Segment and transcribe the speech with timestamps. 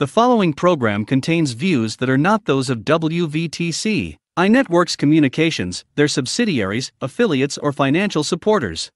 [0.00, 6.90] The following program contains views that are not those of WVTC, iNetworks Communications, their subsidiaries,
[7.02, 8.90] affiliates, or financial supporters.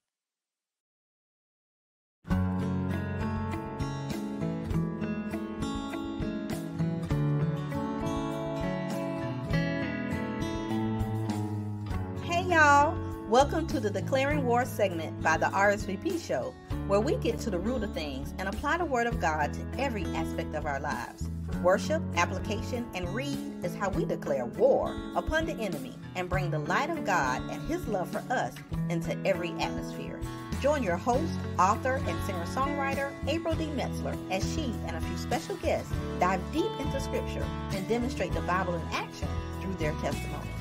[13.34, 16.54] Welcome to the Declaring War segment by the RSVP show,
[16.86, 19.66] where we get to the root of things and apply the Word of God to
[19.76, 21.30] every aspect of our lives.
[21.60, 26.60] Worship, application, and read is how we declare war upon the enemy and bring the
[26.60, 28.54] light of God and His love for us
[28.88, 30.20] into every atmosphere.
[30.62, 33.64] Join your host, author, and singer songwriter, April D.
[33.64, 38.42] Metzler, as she and a few special guests dive deep into Scripture and demonstrate the
[38.42, 39.28] Bible in action
[39.60, 40.53] through their testimonies.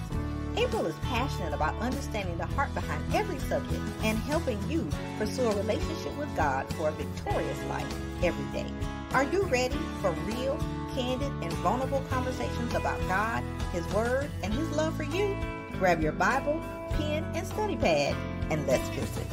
[0.55, 5.55] April is passionate about understanding the heart behind every subject and helping you pursue a
[5.55, 7.91] relationship with God for a victorious life
[8.23, 8.70] every day.
[9.13, 10.57] Are you ready for real,
[10.93, 15.35] candid, and vulnerable conversations about God, His Word, and His love for you?
[15.79, 18.15] Grab your Bible, pen, and study pad,
[18.51, 19.27] and let's visit.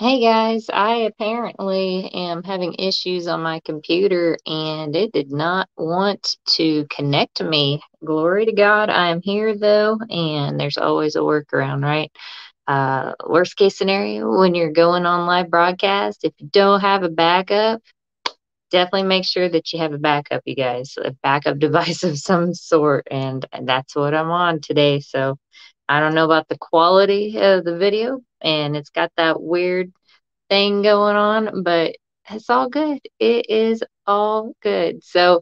[0.00, 6.36] Hey guys, I apparently am having issues on my computer and it did not want
[6.56, 7.80] to connect to me.
[8.04, 12.10] Glory to God, I am here though, and there's always a workaround, right?
[12.66, 17.08] Uh, worst case scenario, when you're going on live broadcast, if you don't have a
[17.08, 17.80] backup,
[18.72, 22.52] definitely make sure that you have a backup, you guys, a backup device of some
[22.52, 24.98] sort, and that's what I'm on today.
[24.98, 25.38] So
[25.88, 29.92] I don't know about the quality of the video, and it's got that weird
[30.48, 31.96] thing going on, but
[32.30, 33.00] it's all good.
[33.18, 35.02] It is all good.
[35.02, 35.40] So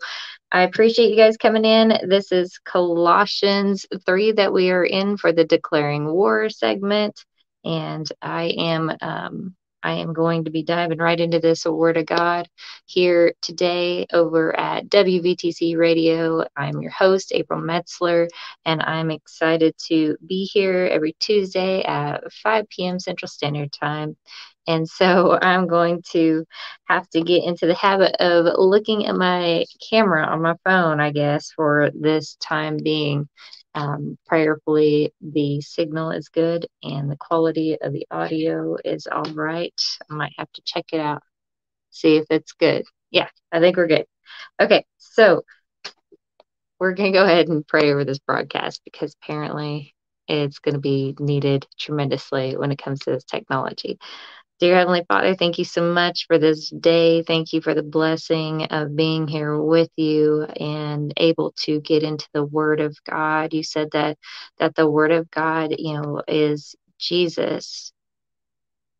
[0.51, 1.93] I appreciate you guys coming in.
[2.09, 7.25] This is Colossians 3 that we are in for the Declaring War segment.
[7.65, 12.07] And I am um, I am going to be diving right into this Word of
[12.07, 12.49] God
[12.87, 16.45] here today over at WVTC Radio.
[16.57, 18.29] I'm your host, April Metzler,
[18.65, 22.99] and I'm excited to be here every Tuesday at 5 p.m.
[23.01, 24.17] Central Standard Time.
[24.67, 26.45] And so I'm going to
[26.89, 31.11] have to get into the habit of looking at my camera on my phone, I
[31.11, 33.29] guess, for this time being.
[33.75, 39.75] Um, prayerfully, the signal is good and the quality of the audio is all right.
[40.11, 41.23] I might have to check it out,
[41.91, 42.85] see if it's good.
[43.11, 44.07] Yeah, I think we're good.
[44.61, 45.43] Okay, so
[46.79, 49.95] we're going to go ahead and pray over this broadcast because apparently
[50.29, 53.99] it's going to be needed tremendously when it comes to this technology.
[54.63, 57.25] Dear Heavenly Father, thank you so much for this day.
[57.25, 62.29] Thank you for the blessing of being here with you and able to get into
[62.33, 63.55] the Word of God.
[63.55, 64.19] You said that
[64.61, 67.93] that the Word of God, you know, is Jesus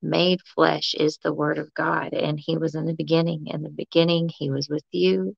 [0.03, 3.47] made flesh is the Word of God, and He was in the beginning.
[3.47, 5.37] In the beginning, He was with you,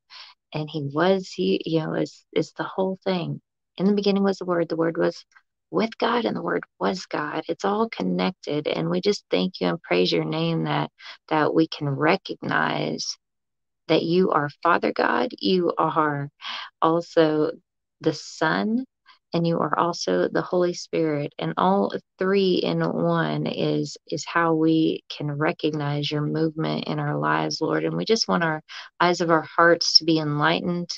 [0.55, 1.61] and He was He.
[1.67, 3.43] You know, is is the whole thing.
[3.77, 4.71] In the beginning was the Word.
[4.71, 5.23] The Word was
[5.75, 7.45] with God and the word was God.
[7.49, 10.91] It's all connected and we just thank you and praise your name that
[11.31, 13.07] that we can recognize
[13.89, 16.31] that you are Father God, you are
[16.83, 17.53] also
[18.01, 18.85] the Son,
[19.35, 21.33] and you are also the Holy Spirit.
[21.39, 27.19] And all three in one is is how we can recognize your movement in our
[27.19, 27.85] lives, Lord.
[27.85, 28.63] And we just want our
[29.01, 30.91] eyes of our hearts to be enlightened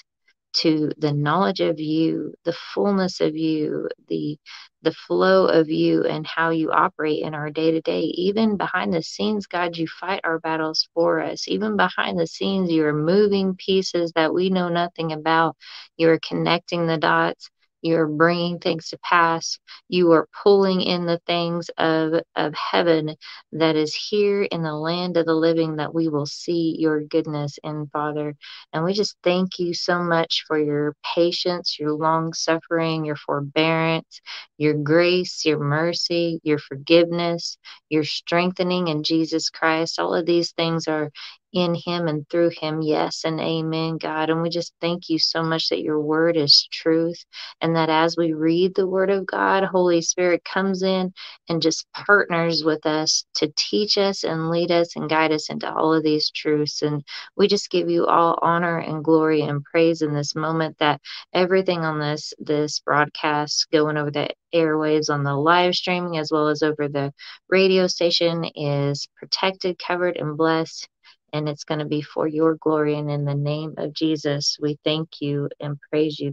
[0.63, 4.39] to the knowledge of you, the fullness of you, the
[4.83, 8.03] the flow of you and how you operate in our day to day.
[8.03, 11.49] Even behind the scenes, God, you fight our battles for us.
[11.49, 15.57] Even behind the scenes, you are moving pieces that we know nothing about.
[15.97, 17.51] You are connecting the dots.
[17.87, 19.59] You're bringing things to pass.
[19.89, 23.17] You are pulling in the things of, of heaven
[23.53, 27.59] that is here in the land of the living that we will see your goodness
[27.65, 28.37] in, Father.
[28.73, 34.21] And we just thank you so much for your patience, your long suffering, your forbearance,
[34.59, 37.59] your grace, your mercy, your forgiveness,
[37.91, 40.01] your strengthening in Jesus Christ.
[40.01, 41.11] All of these things are
[41.53, 42.83] in him and through him.
[42.83, 44.31] Yes and amen, God.
[44.31, 47.25] And we just thank you so much that your word is truth
[47.61, 51.13] and that as we read the word of God, Holy Spirit comes in
[51.49, 55.73] and just partners with us to teach us and lead us and guide us into
[55.73, 56.83] all of these truths.
[56.83, 57.03] And
[57.37, 61.01] we just give you all honor and glory and praise in this moment that
[61.33, 66.49] everything on this this broadcast going over the airwaves on the live streaming as well
[66.49, 67.13] as over the
[67.49, 70.89] radio station is protected, covered, and blessed
[71.33, 72.97] and it's going to be for your glory.
[72.99, 76.33] And in the name of Jesus, we thank you and praise you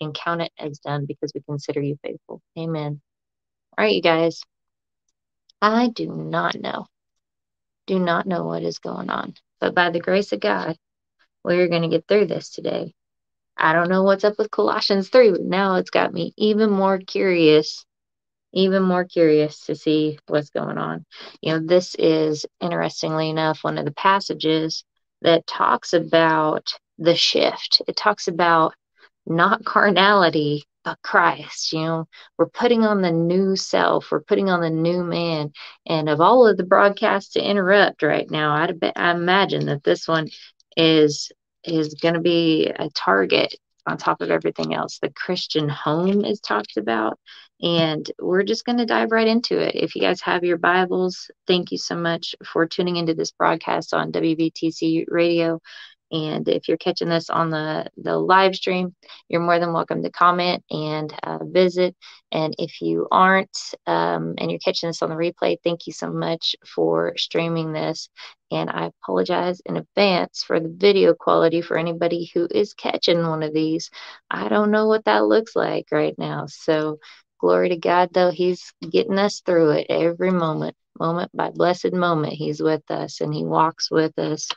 [0.00, 2.40] and count it as done because we consider you faithful.
[2.58, 3.00] Amen.
[3.76, 4.40] All right, you guys.
[5.62, 6.86] I do not know,
[7.86, 10.76] do not know what is going on, but by the grace of God,
[11.42, 12.92] we're going to get through this today.
[13.56, 16.98] I don't know what's up with Colossians 3, but now it's got me even more
[16.98, 17.86] curious
[18.54, 21.04] even more curious to see what's going on.
[21.40, 24.84] You know, this is interestingly enough one of the passages
[25.22, 27.82] that talks about the shift.
[27.86, 28.74] It talks about
[29.26, 31.72] not carnality, but Christ.
[31.72, 32.08] You know,
[32.38, 35.52] we're putting on the new self, we're putting on the new man.
[35.86, 40.06] And of all of the broadcasts to interrupt right now, I'd I imagine that this
[40.06, 40.28] one
[40.76, 41.30] is
[41.64, 43.54] is going to be a target
[43.86, 44.98] on top of everything else.
[44.98, 47.18] The Christian home is talked about,
[47.64, 49.74] and we're just going to dive right into it.
[49.74, 53.94] If you guys have your Bibles, thank you so much for tuning into this broadcast
[53.94, 55.60] on WVTC Radio.
[56.12, 58.94] And if you're catching this on the, the live stream,
[59.28, 61.96] you're more than welcome to comment and uh, visit.
[62.30, 63.56] And if you aren't
[63.86, 68.10] um, and you're catching this on the replay, thank you so much for streaming this.
[68.50, 73.42] And I apologize in advance for the video quality for anybody who is catching one
[73.42, 73.90] of these.
[74.30, 76.44] I don't know what that looks like right now.
[76.46, 76.98] So,
[77.40, 82.34] glory to God, though, He's getting us through it every moment, moment by blessed moment.
[82.34, 84.48] He's with us and He walks with us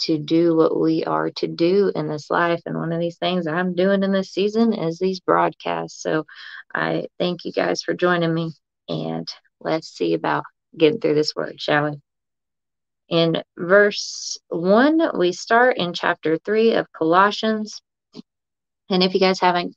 [0.00, 2.62] to do what we are to do in this life.
[2.66, 6.02] And one of these things I'm doing in this season is these broadcasts.
[6.02, 6.24] So
[6.74, 8.52] I thank you guys for joining me.
[8.88, 9.28] And
[9.60, 10.44] let's see about
[10.76, 12.00] getting through this word, shall we?
[13.08, 17.82] In verse 1, we start in chapter 3 of Colossians.
[18.88, 19.76] And if you guys haven't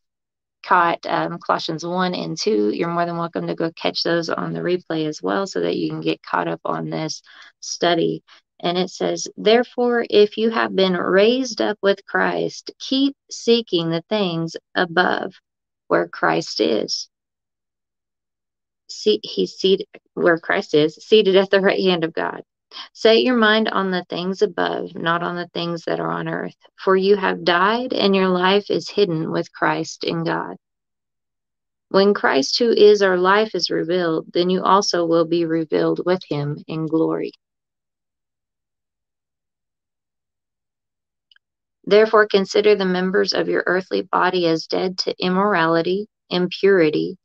[0.64, 4.54] caught um, Colossians 1 and 2, you're more than welcome to go catch those on
[4.54, 7.22] the replay as well so that you can get caught up on this
[7.60, 8.24] study.
[8.62, 14.04] And it says, Therefore, if you have been raised up with Christ, keep seeking the
[14.10, 15.34] things above
[15.88, 17.10] where Christ is.
[18.90, 22.44] See, he's seated where Christ is, seated at the right hand of God.
[22.94, 26.56] Set your mind on the things above, not on the things that are on earth.
[26.76, 30.58] For you have died, and your life is hidden with Christ in God.
[31.90, 36.22] When Christ, who is our life, is revealed, then you also will be revealed with
[36.28, 37.34] him in glory.
[41.86, 47.18] Therefore, consider the members of your earthly body as dead to immorality, impurity,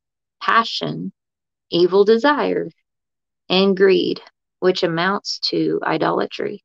[0.42, 1.12] passion,
[1.70, 2.68] evil desire,
[3.48, 4.20] and greed,
[4.60, 6.64] which amounts to idolatry.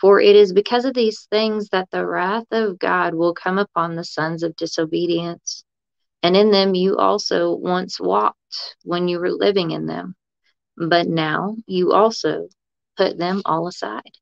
[0.00, 3.96] For it is because of these things that the wrath of God will come upon
[3.96, 5.64] the sons of disobedience.
[6.22, 10.14] And in them you also once walked when you were living in them.
[10.76, 12.48] But now you also
[12.96, 14.12] put them all aside.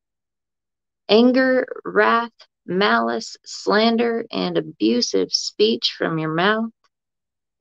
[1.08, 2.32] Anger, wrath,
[2.66, 6.70] malice, slander, and abusive speech from your mouth.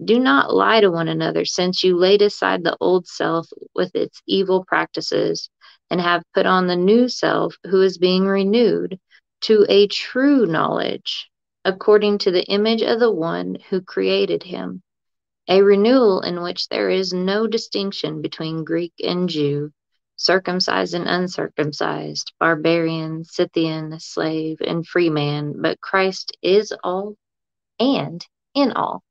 [0.03, 4.21] Do not lie to one another, since you laid aside the old self with its
[4.25, 5.49] evil practices,
[5.89, 8.99] and have put on the new self, who is being renewed
[9.41, 11.29] to a true knowledge,
[11.65, 14.81] according to the image of the one who created him.
[15.47, 19.71] A renewal in which there is no distinction between Greek and Jew
[20.15, 27.15] circumcised and uncircumcised, barbarian, Scythian, slave, and free man, but Christ is all
[27.79, 29.03] and in all.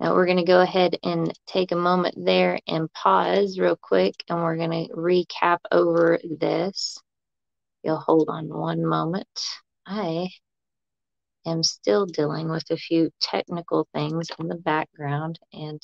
[0.00, 4.14] Now we're going to go ahead and take a moment there and pause real quick,
[4.30, 6.98] and we're going to recap over this.
[7.82, 9.28] You'll hold on one moment.
[9.86, 10.30] I
[11.44, 15.38] am still dealing with a few technical things in the background.
[15.52, 15.82] And,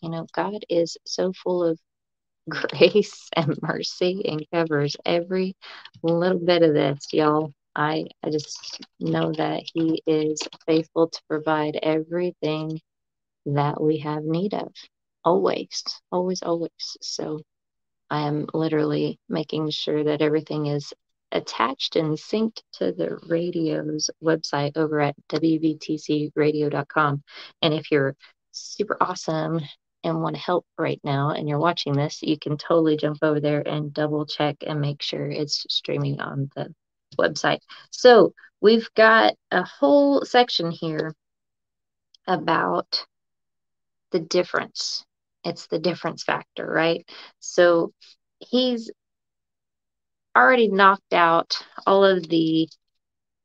[0.00, 1.80] you know, God is so full of
[2.48, 5.56] grace and mercy and covers every
[6.04, 7.52] little bit of this, y'all.
[7.74, 12.80] I, I just know that He is faithful to provide everything
[13.46, 14.72] that we have need of.
[15.24, 16.96] Always, always, always.
[17.00, 17.40] So
[18.10, 20.92] I am literally making sure that everything is
[21.32, 27.22] attached and synced to the radio's website over at wvtcradio.com.
[27.62, 28.16] And if you're
[28.52, 29.60] super awesome
[30.04, 33.40] and want to help right now and you're watching this, you can totally jump over
[33.40, 36.72] there and double check and make sure it's streaming on the
[37.18, 37.58] website.
[37.90, 41.12] So we've got a whole section here
[42.26, 43.04] about
[44.16, 45.04] the difference.
[45.44, 47.06] It's the difference factor, right?
[47.38, 47.92] So
[48.38, 48.90] he's
[50.34, 52.68] already knocked out all of the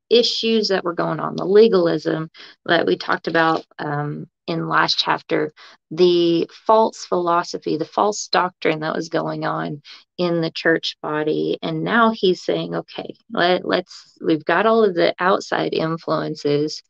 [0.10, 2.30] issues that were going on, the legalism
[2.66, 5.52] that we talked about um, in last chapter,
[5.90, 9.82] the false philosophy, the false doctrine that was going on
[10.18, 11.58] in the church body.
[11.62, 16.82] And now he's saying, okay, let, let's, we've got all of the outside influences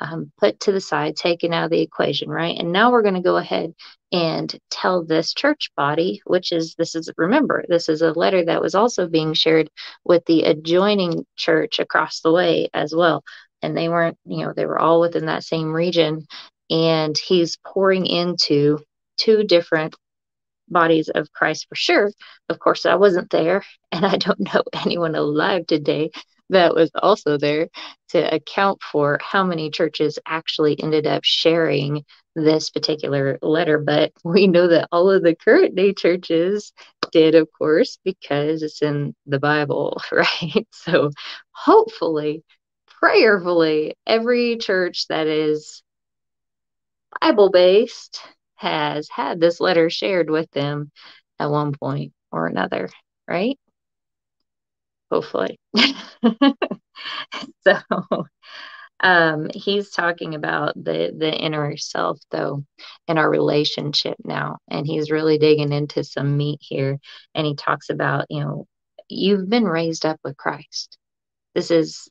[0.00, 2.56] um, put to the side, taken out of the equation, right?
[2.58, 3.74] And now we're going to go ahead
[4.12, 8.62] and tell this church body, which is this is remember, this is a letter that
[8.62, 9.70] was also being shared
[10.04, 13.22] with the adjoining church across the way as well.
[13.62, 16.26] And they weren't, you know, they were all within that same region.
[16.70, 18.80] And he's pouring into
[19.18, 19.94] two different
[20.68, 22.10] bodies of Christ for sure.
[22.48, 26.10] Of course, I wasn't there, and I don't know anyone alive today
[26.50, 27.68] that was also there
[28.10, 32.04] to account for how many churches actually ended up sharing
[32.36, 33.78] this particular letter.
[33.78, 36.72] But we know that all of the current day churches
[37.12, 40.66] did, of course, because it's in the Bible, right?
[40.72, 41.10] So
[41.52, 42.44] hopefully,
[42.86, 45.82] prayerfully, every church that is
[47.20, 48.20] Bible based
[48.56, 50.90] has had this letter shared with them
[51.38, 52.88] at one point or another,
[53.28, 53.58] right?
[55.10, 55.58] Hopefully.
[57.62, 57.76] so
[59.02, 62.64] um, he's talking about the the inner self though
[63.08, 66.98] and our relationship now and he's really digging into some meat here
[67.34, 68.66] and he talks about you know
[69.08, 70.98] you've been raised up with christ.
[71.54, 72.08] This is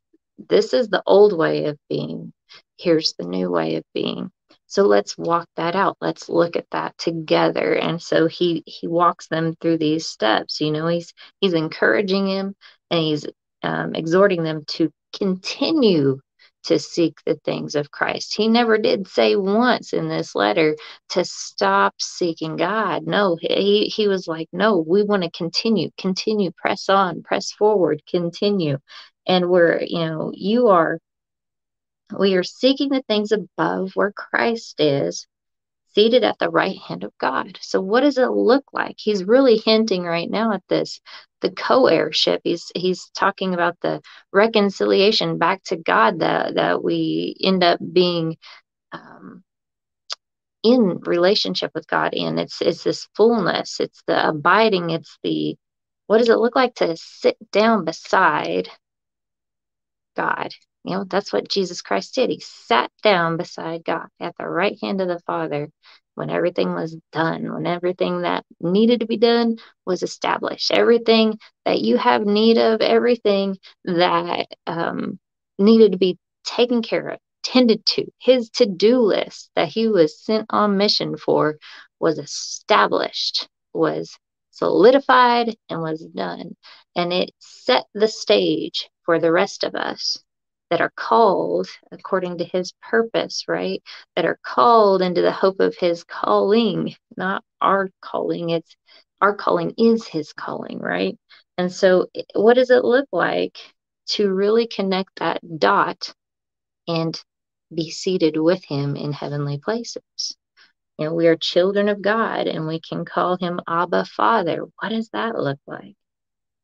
[0.49, 2.33] this is the old way of being.
[2.77, 4.31] Here's the new way of being.
[4.67, 5.97] So let's walk that out.
[6.01, 7.73] Let's look at that together.
[7.73, 10.61] And so he he walks them through these steps.
[10.61, 12.55] You know he's he's encouraging him
[12.89, 13.25] and he's
[13.63, 16.19] um, exhorting them to continue
[16.63, 18.35] to seek the things of Christ.
[18.35, 20.75] He never did say once in this letter
[21.09, 23.07] to stop seeking God.
[23.07, 28.01] No, he, he was like, no, we want to continue, continue, press on, press forward,
[28.09, 28.77] continue.
[29.25, 30.99] And we're, you know, you are,
[32.17, 35.27] we are seeking the things above where Christ is
[35.95, 37.57] seated at the right hand of God.
[37.61, 38.95] So what does it look like?
[38.97, 40.99] He's really hinting right now at this
[41.41, 42.41] the co-heirship.
[42.43, 44.01] He's he's talking about the
[44.33, 48.37] reconciliation back to God that that we end up being
[48.91, 49.43] um,
[50.63, 52.39] in relationship with God in.
[52.39, 53.79] It's it's this fullness.
[53.79, 54.91] It's the abiding.
[54.91, 55.57] It's the
[56.07, 58.69] what does it look like to sit down beside
[60.15, 60.53] God
[60.83, 62.29] you know, that's what Jesus Christ did.
[62.29, 65.69] He sat down beside God at the right hand of the Father
[66.19, 71.79] when everything was done, when everything that needed to be done was established, everything that
[71.79, 75.17] you have need of, everything that um,
[75.57, 80.19] needed to be taken care of, tended to, his to do list that he was
[80.19, 81.57] sent on mission for
[82.01, 84.17] was established, was
[84.51, 86.53] solidified, and was done.
[86.97, 90.17] And it set the stage for the rest of us
[90.69, 93.81] that are called according to his purpose, right?
[94.15, 98.49] That are called into the hope of his calling, not our calling.
[98.51, 98.75] It's
[99.21, 101.17] our calling is his calling, right?
[101.57, 103.57] And so, eh, what does it look like
[104.09, 106.13] to really connect that dot
[106.87, 107.21] and
[107.73, 110.37] be seated with him in heavenly places?
[110.97, 114.65] You know, we are children of God and we can call him Abba Father.
[114.79, 115.95] What does that look like?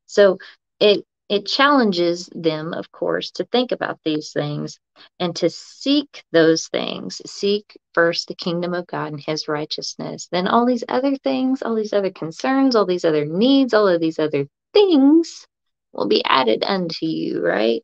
[0.06, 0.38] So,
[0.80, 4.78] it it challenges them, of course, to think about these things
[5.18, 7.20] and to seek those things.
[7.26, 10.28] Seek first the kingdom of God and his righteousness.
[10.30, 14.00] Then all these other things, all these other concerns, all these other needs, all of
[14.00, 15.46] these other things
[15.92, 17.82] will be added unto you, right?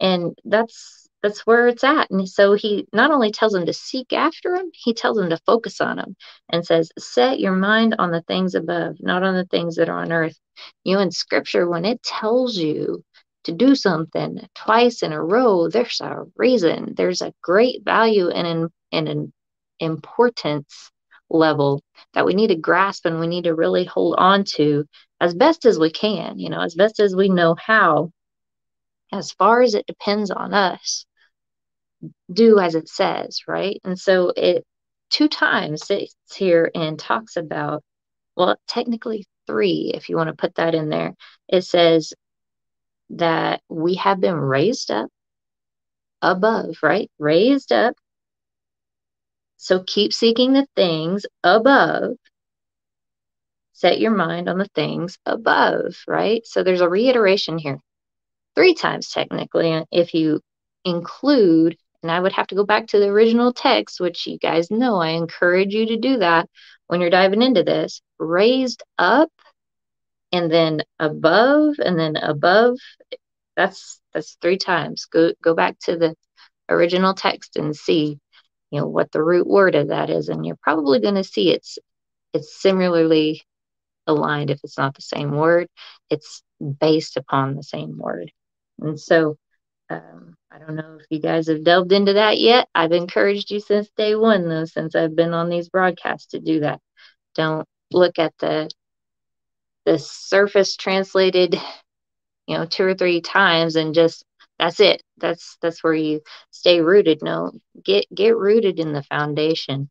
[0.00, 2.10] And that's that's where it's at.
[2.10, 5.40] And so he not only tells them to seek after him, he tells them to
[5.46, 6.16] focus on him
[6.50, 10.02] and says, Set your mind on the things above, not on the things that are
[10.02, 10.38] on earth.
[10.84, 13.02] You know, in scripture, when it tells you
[13.44, 16.92] to do something twice in a row, there's a reason.
[16.94, 19.32] There's a great value and an, an
[19.80, 20.90] importance
[21.30, 21.80] level
[22.12, 24.84] that we need to grasp and we need to really hold on to
[25.22, 28.10] as best as we can, you know, as best as we know how,
[29.10, 31.06] as far as it depends on us,
[32.32, 33.80] do as it says, right?
[33.84, 34.64] And so it
[35.10, 37.82] two times sits here and talks about,
[38.36, 41.14] well, technically three, if you want to put that in there.
[41.48, 42.12] It says
[43.10, 45.08] that we have been raised up
[46.22, 47.10] above, right?
[47.18, 47.94] Raised up.
[49.56, 52.16] So keep seeking the things above.
[53.72, 56.46] Set your mind on the things above, right?
[56.46, 57.78] So there's a reiteration here.
[58.54, 60.40] Three times, technically, if you
[60.84, 64.70] include, and I would have to go back to the original text, which you guys
[64.70, 66.50] know I encourage you to do that
[66.86, 68.02] when you're diving into this.
[68.18, 69.30] Raised up
[70.30, 72.76] and then above and then above.
[73.56, 75.06] That's that's three times.
[75.06, 76.14] Go go back to the
[76.68, 78.18] original text and see
[78.70, 80.28] you know what the root word of that is.
[80.28, 81.78] And you're probably going to see it's
[82.34, 83.42] it's similarly
[84.06, 85.68] aligned if it's not the same word.
[86.10, 86.42] It's
[86.80, 88.30] based upon the same word.
[88.78, 89.36] And so
[89.88, 93.60] um, i don't know if you guys have delved into that yet i've encouraged you
[93.60, 96.80] since day one though since i've been on these broadcasts to do that
[97.34, 98.70] don't look at the
[99.84, 101.54] the surface translated,
[102.46, 104.24] you know, two or three times and just
[104.58, 105.02] that's it.
[105.18, 106.20] That's that's where you
[106.50, 107.22] stay rooted.
[107.22, 109.90] No, get get rooted in the foundation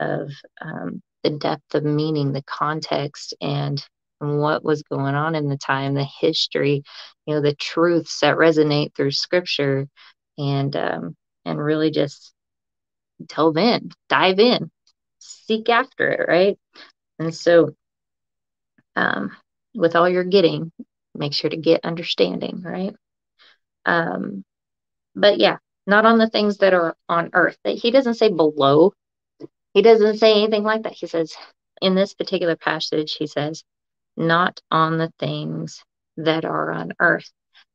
[0.00, 3.82] of um, the depth of meaning, the context, and,
[4.20, 6.82] and what was going on in the time, the history,
[7.26, 9.88] you know, the truths that resonate through Scripture,
[10.38, 12.32] and um, and really just
[13.26, 14.70] delve in, dive in,
[15.18, 16.58] seek after it, right?
[17.18, 17.74] And so
[18.96, 19.36] um,
[19.74, 20.72] with all you're getting,
[21.14, 22.94] make sure to get understanding, right?
[23.86, 24.44] Um,
[25.14, 27.58] but yeah, not on the things that are on earth.
[27.64, 28.92] That he doesn't say below.
[29.74, 30.92] He doesn't say anything like that.
[30.92, 31.34] He says,
[31.80, 33.64] in this particular passage, he says,
[34.20, 35.82] not on the things
[36.18, 37.30] that are on earth.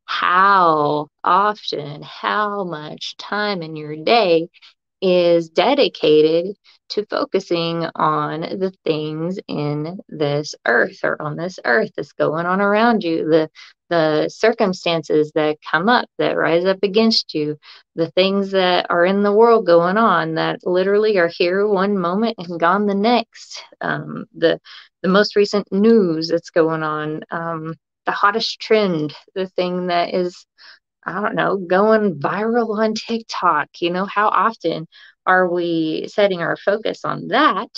[0.05, 4.49] How often, how much time in your day
[5.01, 6.55] is dedicated
[6.89, 12.61] to focusing on the things in this earth or on this earth that's going on
[12.61, 13.49] around you, the
[13.89, 17.57] the circumstances that come up that rise up against you,
[17.95, 22.35] the things that are in the world going on that literally are here one moment
[22.39, 23.63] and gone the next.
[23.81, 24.59] Um, the
[25.05, 27.75] the most recent news that's going on, um,
[28.07, 30.47] the hottest trend, the thing that is
[31.05, 33.67] I don't know, going viral on TikTok.
[33.81, 34.87] You know, how often
[35.27, 37.69] are we setting our focus on that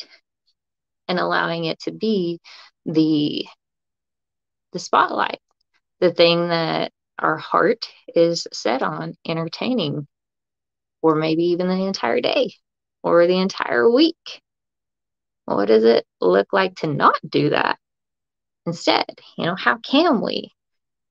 [1.10, 2.40] and allowing it to be
[2.86, 3.46] the
[4.72, 5.42] the spotlight,
[6.00, 10.08] the thing that our heart is set on entertaining,
[11.02, 12.54] or maybe even the entire day
[13.04, 14.16] or the entire week?
[15.48, 17.80] What does it look like to not do that?
[18.66, 19.06] Instead,
[19.38, 20.52] you know, how can we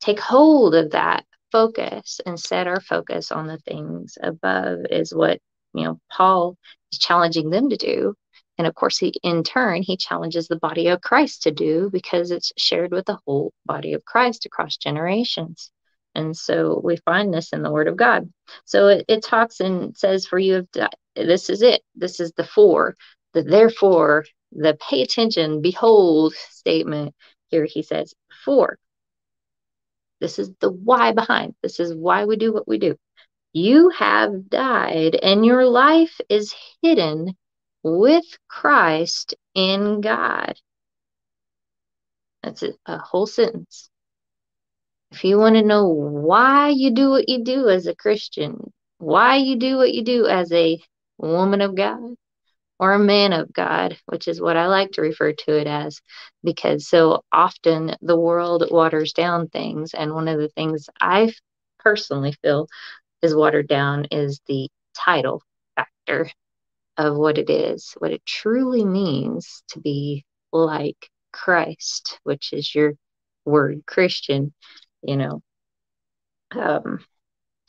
[0.01, 5.41] take hold of that focus and set our focus on the things above is what
[5.73, 6.57] you know paul
[6.93, 8.15] is challenging them to do.
[8.59, 12.31] And of course he in turn he challenges the body of christ to do because
[12.31, 15.71] it's shared with the whole body of christ across generations.
[16.15, 18.31] And so we find this in the word of god.
[18.65, 21.83] So it, it talks and says for you have this is it.
[21.95, 22.97] This is the for
[23.37, 27.15] the therefore the pay attention behold statement
[27.51, 28.79] here he says for
[30.21, 31.55] this is the why behind.
[31.63, 32.97] This is why we do what we do.
[33.53, 37.37] You have died, and your life is hidden
[37.83, 40.59] with Christ in God.
[42.43, 43.91] That's a whole sentence.
[45.11, 49.37] If you want to know why you do what you do as a Christian, why
[49.37, 50.79] you do what you do as a
[51.19, 52.17] woman of God,
[52.79, 56.01] or a man of God, which is what I like to refer to it as,
[56.45, 59.95] because so often the world waters down things.
[59.95, 61.33] And one of the things I
[61.79, 62.69] personally feel
[63.23, 65.43] is watered down is the title
[65.75, 66.31] factor
[66.97, 72.95] of what it is, what it truly means to be like Christ, which is your
[73.45, 74.53] word Christian,
[75.03, 75.43] you know.
[76.55, 77.05] Um,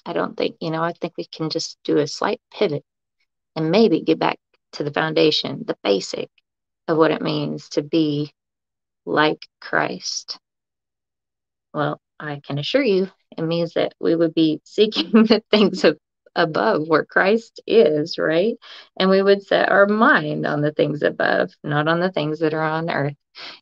[0.05, 2.83] I don't think, you know, I think we can just do a slight pivot
[3.55, 4.39] and maybe get back
[4.77, 6.29] to the foundation, the basic
[6.87, 8.31] of what it means to be
[9.05, 10.39] like Christ.
[11.73, 15.97] Well, I can assure you, it means that we would be seeking the things of
[16.35, 18.55] above where Christ is, right?
[18.95, 22.53] And we would set our mind on the things above, not on the things that
[22.53, 23.15] are on earth.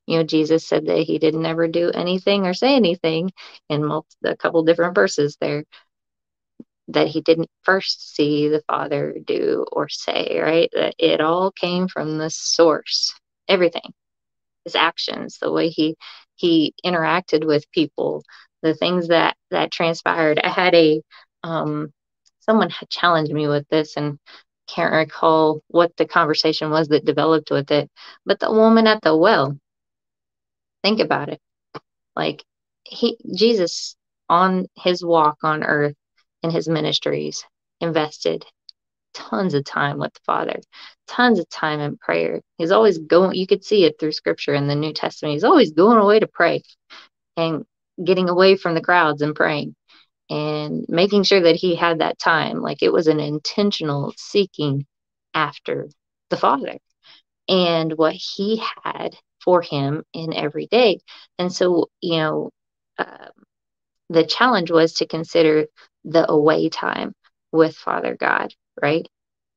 [0.06, 3.32] You know, Jesus said that he didn't ever do anything or say anything
[3.70, 3.90] in
[4.26, 5.64] a couple different verses there
[6.90, 10.70] that he didn't first see the Father do or say, right?
[10.74, 13.14] That it all came from the source,
[13.48, 13.94] everything,
[14.66, 15.96] his actions, the way he
[16.36, 18.24] he interacted with people,
[18.62, 20.40] the things that that transpired.
[20.44, 21.02] I had a
[21.44, 21.92] um,
[22.42, 24.20] someone had challenged me with this and
[24.68, 27.90] can't recall what the conversation was that developed with it,
[28.26, 29.58] but the woman at the well.
[30.84, 31.40] Think about it.
[32.16, 32.44] Like
[32.84, 33.96] he Jesus
[34.30, 35.96] on his walk on earth
[36.46, 37.44] in his ministries
[37.82, 38.46] invested
[39.16, 40.60] tons of time with the Father,
[41.08, 42.42] tons of time in prayer.
[42.58, 45.34] He's always going, you could see it through scripture in the New Testament.
[45.34, 46.62] He's always going away to pray
[47.36, 47.66] and
[48.04, 49.76] getting away from the crowds and praying
[50.30, 52.62] and making sure that he had that time.
[52.62, 54.86] Like it was an intentional seeking
[55.34, 55.90] after
[56.30, 56.78] the Father
[57.48, 61.00] and what he had for him in every day.
[61.40, 62.50] And so, you know,
[63.00, 63.32] um,
[64.10, 65.66] the challenge was to consider
[66.06, 67.14] the away time
[67.52, 69.08] with Father God, right?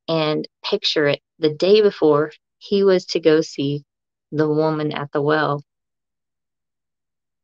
[0.08, 3.84] And picture it the day before he was to go see
[4.32, 5.62] the woman at the well.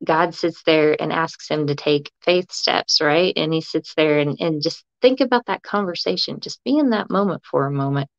[0.04, 3.32] God sits there and asks him to take faith steps, right?
[3.36, 6.40] And he sits there and, and just think about that conversation.
[6.40, 8.10] Just be in that moment for a moment.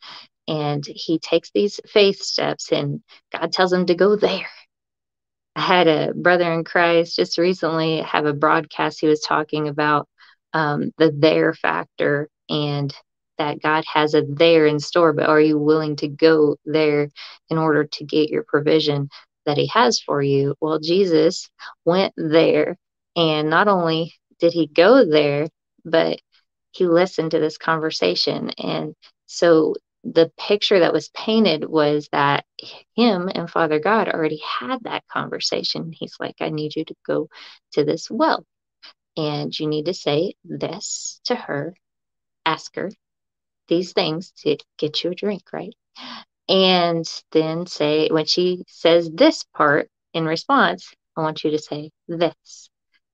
[0.47, 3.01] And he takes these faith steps, and
[3.33, 4.47] God tells him to go there
[5.55, 8.99] I had a brother in Christ just recently have a broadcast.
[8.99, 10.09] He was talking about
[10.55, 12.95] um, the there factor and
[13.37, 17.09] that God has a there in store, but are you willing to go there
[17.49, 19.09] in order to get your provision
[19.45, 20.55] that He has for you?
[20.61, 21.49] Well, Jesus
[21.83, 22.77] went there,
[23.17, 25.49] and not only did He go there,
[25.83, 26.21] but
[26.71, 28.51] He listened to this conversation.
[28.51, 32.45] And so the picture that was painted was that
[32.95, 35.91] him and Father God already had that conversation.
[35.91, 37.27] He's like, I need you to go
[37.73, 38.45] to this well,
[39.17, 41.75] and you need to say this to her,
[42.45, 42.91] ask her
[43.67, 45.73] these things to get you a drink, right?
[46.47, 51.91] And then say, when she says this part in response, I want you to say
[52.07, 52.69] this.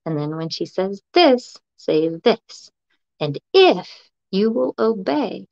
[0.06, 2.72] And then when she says this, say this.
[3.20, 3.90] And if
[4.32, 5.48] you will obey,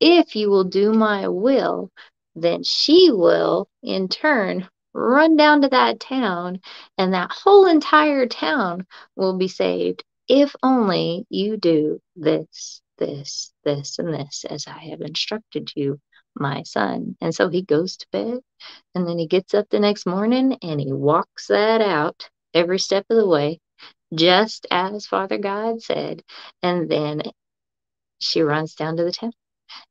[0.00, 1.90] if you will do my will,
[2.34, 6.60] then she will in turn run down to that town
[6.96, 13.98] and that whole entire town will be saved if only you do this, this, this,
[13.98, 16.00] and this as I have instructed you,
[16.34, 17.16] my son.
[17.20, 18.40] And so he goes to bed
[18.94, 23.06] and then he gets up the next morning and he walks that out every step
[23.10, 23.60] of the way,
[24.14, 26.22] just as Father God said.
[26.62, 27.22] And then
[28.20, 29.32] she runs down to the town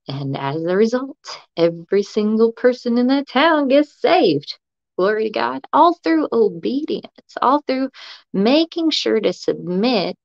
[0.07, 1.17] and as a result,
[1.55, 4.57] every single person in that town gets saved.
[4.97, 5.65] Glory to God.
[5.73, 7.89] All through obedience, all through
[8.33, 10.15] making sure to submit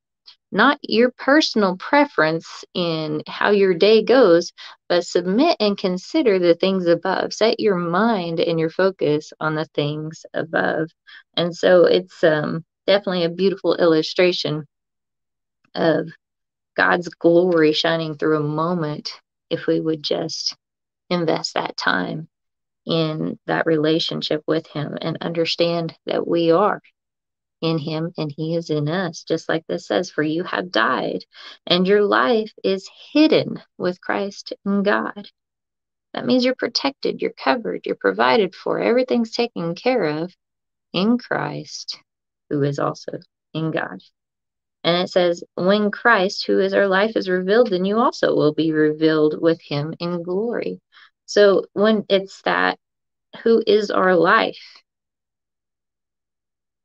[0.51, 4.53] not your personal preference in how your day goes,
[4.89, 7.33] but submit and consider the things above.
[7.33, 10.91] Set your mind and your focus on the things above.
[11.37, 14.65] And so it's um, definitely a beautiful illustration
[15.75, 16.09] of
[16.77, 19.13] God's glory shining through a moment
[19.51, 20.57] if we would just
[21.11, 22.29] invest that time
[22.87, 26.81] in that relationship with Him and understand that we are
[27.61, 29.23] in Him and He is in us.
[29.23, 31.25] Just like this says, For you have died,
[31.67, 35.29] and your life is hidden with Christ in God.
[36.15, 40.35] That means you're protected, you're covered, you're provided for, everything's taken care of
[40.93, 41.99] in Christ,
[42.51, 43.19] who is also
[43.55, 44.01] in God.
[44.85, 48.53] And it says, When Christ, who is our life, is revealed, then you also will
[48.53, 50.81] be revealed with him in glory.
[51.33, 52.79] So when it's that,
[53.43, 54.83] who is our life?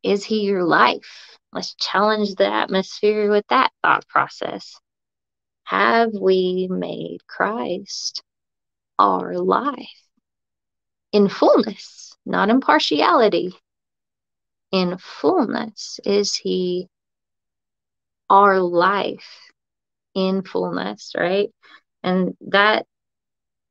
[0.04, 1.38] Is he your life?
[1.52, 4.80] Let's challenge the atmosphere with that thought process.
[5.66, 8.24] Have we made Christ
[8.98, 10.02] our life
[11.12, 13.54] in fullness, not in partiality?
[14.72, 16.88] In fullness, is he
[18.30, 19.52] our life
[20.16, 21.50] in fullness, right?
[22.02, 22.86] And that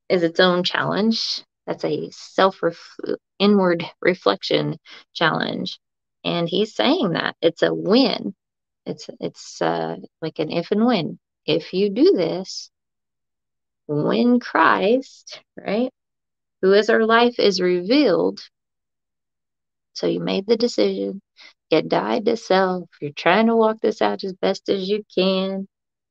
[0.09, 1.43] is its own challenge.
[1.67, 2.61] That's a self
[3.39, 4.79] inward reflection
[5.15, 5.79] challenge.
[6.25, 8.35] And he's saying that it's a win.
[8.85, 11.19] It's it's uh, like an if and when.
[11.45, 12.71] If you do this,
[13.87, 15.91] when Christ, right,
[16.63, 18.41] who is our life, is revealed.
[19.95, 21.23] So you made the decision
[21.71, 22.89] you died to self.
[23.01, 25.67] You're trying to walk this out as best as you can.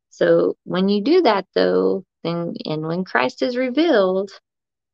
[0.09, 4.31] So when you do that, though, then and when Christ is revealed,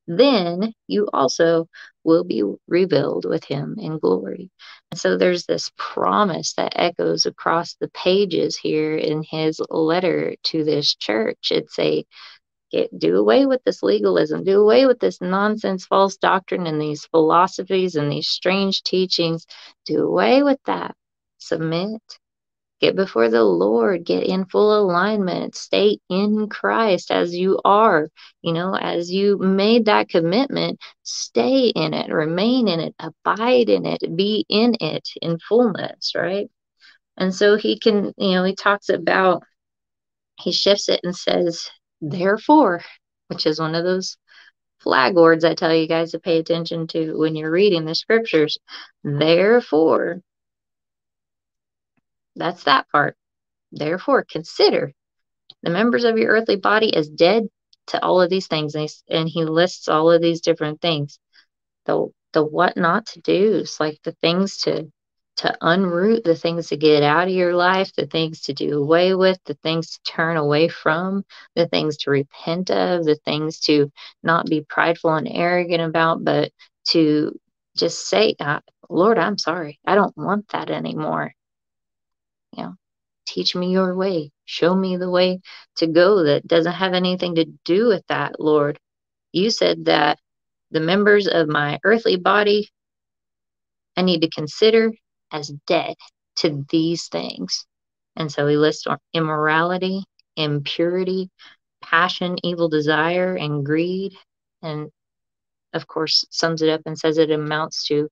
[0.08, 1.68] then you also
[2.04, 4.50] will be revealed with him in glory.
[4.92, 10.64] And so there's this promise that echoes across the pages here in his letter to
[10.64, 11.52] this church.
[11.52, 12.06] It's a
[12.72, 17.06] get do away with this legalism, do away with this nonsense false doctrine and these
[17.06, 19.46] philosophies and these strange teachings.
[19.86, 20.96] Do away with that.
[21.38, 22.02] Submit
[22.82, 28.10] Get before the Lord, get in full alignment, stay in Christ as you are.
[28.42, 33.86] You know, as you made that commitment, stay in it, remain in it, abide in
[33.86, 36.50] it, be in it in fullness, right?
[37.18, 39.44] And so he can, you know, he talks about,
[40.40, 41.70] he shifts it and says,
[42.02, 42.82] therefore,
[43.28, 44.18] which is one of those
[44.80, 48.58] flag words I tell you guys to pay attention to when you're reading the scriptures.
[49.04, 50.22] Therefore,
[52.36, 53.18] that's that part.
[53.72, 54.94] Therefore, consider
[55.64, 57.48] the members of your earthly body as dead
[57.88, 58.76] to all of these things.
[59.10, 61.20] And he lists all of these different things.
[61.86, 64.92] The the what not to do like the things to
[65.38, 69.16] to unroot, the things to get out of your life, the things to do away
[69.16, 73.92] with, the things to turn away from, the things to repent of, the things to
[74.24, 76.52] not be prideful and arrogant about, but
[76.90, 77.40] to
[77.76, 79.80] just say, uh, Lord, I'm sorry.
[79.86, 81.34] I don't want that anymore
[82.56, 82.76] you know,
[83.26, 85.40] teach me your way, show me the way
[85.78, 88.80] to go that doesn't have anything to do with that, Lord.
[89.32, 90.20] You said that
[90.72, 92.70] the members of my earthly body
[93.98, 94.92] I need to consider
[95.32, 95.96] as dead
[96.38, 97.66] to these things.
[98.16, 100.04] And so he lists immorality,
[100.36, 101.30] impurity,
[101.82, 104.14] passion, evil desire, and greed.
[104.62, 104.90] And
[105.74, 108.10] of course, sums it up and says it amounts to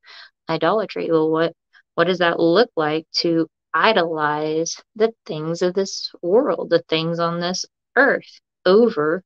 [0.49, 1.09] idolatry.
[1.11, 1.53] Well, what
[1.95, 7.39] what does that look like to idolize the things of this world, the things on
[7.39, 9.23] this earth over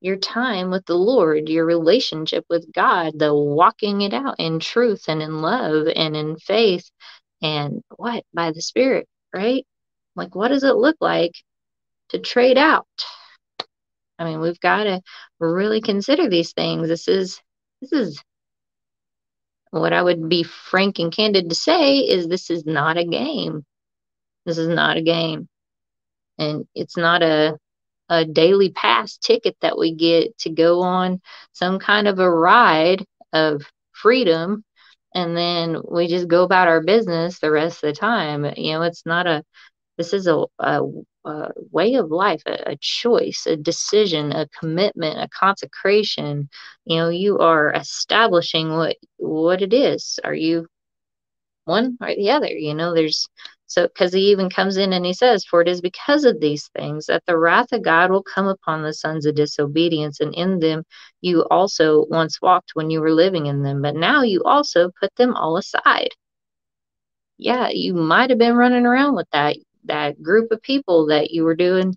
[0.00, 5.04] your time with the Lord, your relationship with God, the walking it out in truth
[5.08, 6.88] and in love and in faith
[7.42, 8.24] and what?
[8.34, 9.66] By the Spirit, right?
[10.16, 11.32] Like, what does it look like
[12.10, 12.86] to trade out?
[14.18, 15.00] I mean, we've got to
[15.38, 16.88] really consider these things.
[16.88, 17.40] This is,
[17.80, 18.22] this is
[19.70, 23.64] what I would be frank and candid to say is this is not a game.
[24.48, 25.46] This is not a game.
[26.38, 27.58] And it's not a
[28.08, 31.20] a daily pass ticket that we get to go on
[31.52, 34.64] some kind of a ride of freedom.
[35.14, 38.46] And then we just go about our business the rest of the time.
[38.56, 39.44] You know it's not a
[39.98, 40.80] this is a, a,
[41.26, 46.48] a way of life a, a, choice a decision a commitment a consecration.
[46.86, 50.18] You know you are establishing what what it is.
[50.24, 50.66] Are you
[51.64, 52.48] one or the other?
[52.48, 53.28] You know there's
[53.68, 56.68] so, because he even comes in and he says, For it is because of these
[56.68, 60.58] things that the wrath of God will come upon the sons of disobedience, and in
[60.58, 60.84] them
[61.20, 65.14] you also once walked when you were living in them, but now you also put
[65.16, 66.08] them all aside.
[67.36, 71.44] Yeah, you might have been running around with that that group of people that you
[71.44, 71.94] were doing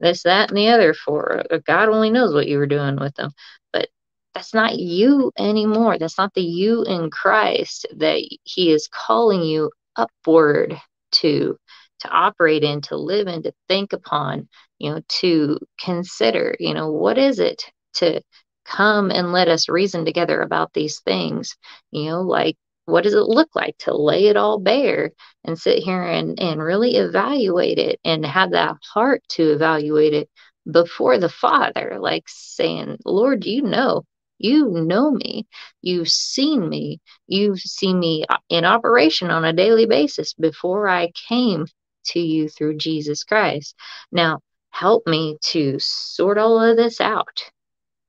[0.00, 1.44] this, that, and the other for.
[1.50, 3.30] Uh, God only knows what you were doing with them.
[3.72, 3.88] But
[4.34, 5.98] that's not you anymore.
[5.98, 10.80] That's not the you in Christ that He is calling you upward
[11.22, 11.56] to
[12.00, 16.90] to operate in to live in to think upon you know to consider you know
[16.90, 18.20] what is it to
[18.64, 21.56] come and let us reason together about these things?
[21.90, 25.12] You know like what does it look like to lay it all bare
[25.44, 30.28] and sit here and, and really evaluate it and have that heart to evaluate it
[30.70, 31.98] before the father?
[32.00, 34.04] Like saying lord you know
[34.42, 35.46] you know me.
[35.80, 37.00] You've seen me.
[37.26, 41.66] You've seen me uh, in operation on a daily basis before I came
[42.06, 43.74] to you through Jesus Christ.
[44.10, 47.50] Now, help me to sort all of this out.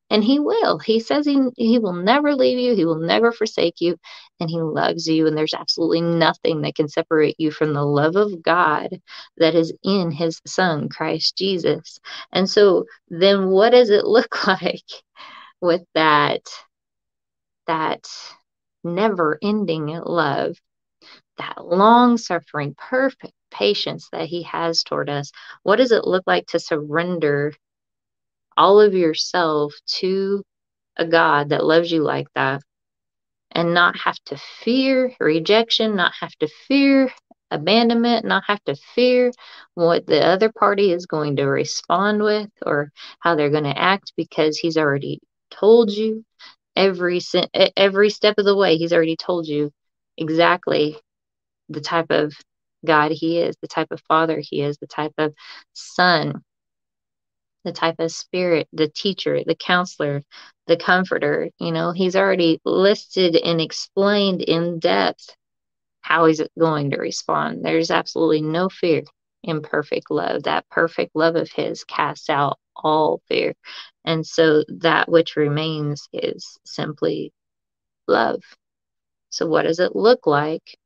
[0.10, 0.78] And he will.
[0.78, 3.98] He says he, he will never leave you, he will never forsake you,
[4.40, 5.26] and he loves you.
[5.26, 8.90] And there's absolutely nothing that can separate you from the love of God
[9.38, 12.00] that is in his son, Christ Jesus.
[12.32, 14.84] And so, then what does it look like?
[15.64, 16.42] With that
[17.68, 18.06] that
[18.84, 20.58] never ending love
[21.38, 25.32] that long suffering perfect patience that he has toward us.
[25.64, 27.54] What does it look like to surrender
[28.58, 30.44] all of yourself to
[30.98, 32.62] a god that loves you like that
[33.52, 37.12] and not have to fear rejection not have to fear
[37.50, 39.32] abandonment not have to fear
[39.74, 44.14] what the other party is going to respond with or how they're going to act
[44.16, 45.20] because he's already
[45.60, 46.24] told you
[46.76, 47.22] every
[47.78, 48.78] every step of the way.
[48.78, 49.72] He's already told you
[50.18, 50.98] exactly
[51.70, 52.34] the type of
[52.86, 55.34] God he is, the type of father he is, the type of
[55.74, 56.42] son
[57.64, 60.24] the type of spirit, the teacher, the counselor,
[60.68, 61.50] the comforter.
[61.60, 65.36] You know, he's already listed and explained in depth
[66.02, 67.64] how he's going to respond.
[67.64, 69.04] There's absolutely no fear
[69.44, 70.44] in perfect love.
[70.44, 73.54] That perfect love of his casts out all fear.
[74.06, 77.32] And so that which remains is simply
[78.08, 78.42] love.
[79.30, 80.78] So, what does it look like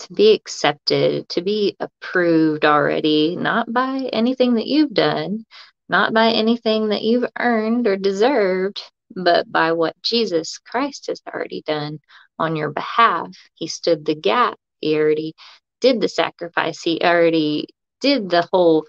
[0.00, 5.44] to be accepted, to be approved already, not by anything that you've done,
[5.88, 8.82] not by anything that you've earned or deserved,
[9.14, 12.00] but by what Jesus Christ has already done
[12.38, 13.28] on your behalf.
[13.54, 14.58] He stood the gap.
[14.80, 15.34] He already
[15.80, 16.82] did the sacrifice.
[16.82, 17.68] He already
[18.00, 18.86] did the whole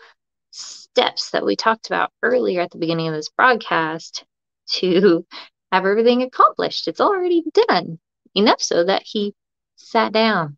[0.97, 4.25] steps that we talked about earlier at the beginning of this broadcast
[4.67, 5.25] to
[5.71, 6.87] have everything accomplished.
[6.87, 7.99] It's already done.
[8.35, 9.33] Enough so that he
[9.77, 10.57] sat down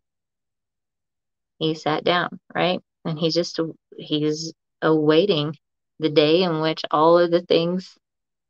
[1.60, 2.80] he sat down, right?
[3.04, 3.60] And he's just,
[3.96, 5.54] he's awaiting
[5.98, 7.98] the day in which all of the things,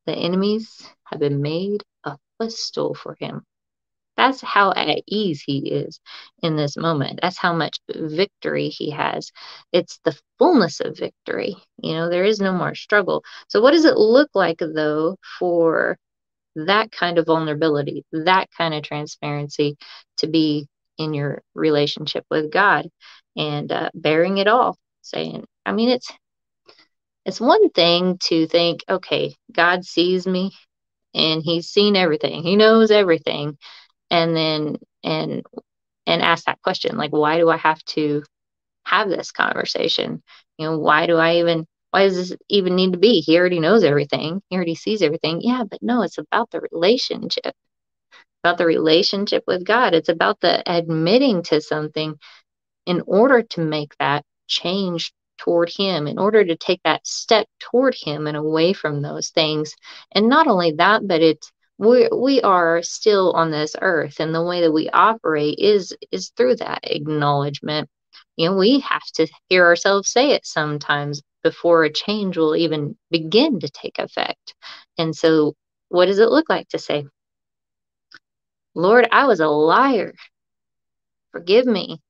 [0.07, 3.45] the enemies have been made a footstool for him.
[4.21, 5.99] That's how at ease he is
[6.43, 7.21] in this moment.
[7.23, 9.33] That's how much victory he has.
[9.73, 11.57] It's the fullness of victory.
[11.79, 13.25] You know, there is no more struggle.
[13.49, 15.97] So, what does it look like, though, for
[16.55, 19.79] that kind of vulnerability, that kind of transparency
[20.19, 22.91] to be in your relationship with God
[23.37, 24.77] and uh, bearing it all.
[25.01, 26.13] Saying, I mean, it's
[27.25, 30.53] it's one thing to think, okay, God sees me
[31.15, 33.57] and He's seen everything, He knows everything,
[34.11, 35.43] and then and
[36.07, 38.23] and ask that question, like, why do I have to
[38.85, 40.23] have this conversation?
[40.59, 43.21] You know, why do I even why does this even need to be?
[43.21, 44.43] He already knows everything.
[44.49, 45.41] He already sees everything.
[45.43, 47.55] Yeah, but no, it's about the relationship
[48.43, 49.95] about the relationship with God.
[49.95, 52.17] It's about the admitting to something
[52.87, 57.95] in order to make that change toward Him, in order to take that step toward
[57.95, 59.75] Him and away from those things.
[60.13, 64.45] And not only that, but it's we we are still on this earth, and the
[64.45, 67.89] way that we operate is is through that acknowledgement.
[68.37, 72.97] You know, we have to hear ourselves say it sometimes before a change will even
[73.11, 74.55] begin to take effect.
[74.99, 75.55] And so,
[75.89, 77.07] what does it look like to say,
[78.75, 80.13] Lord, I was a liar.
[81.33, 82.01] Forgive me.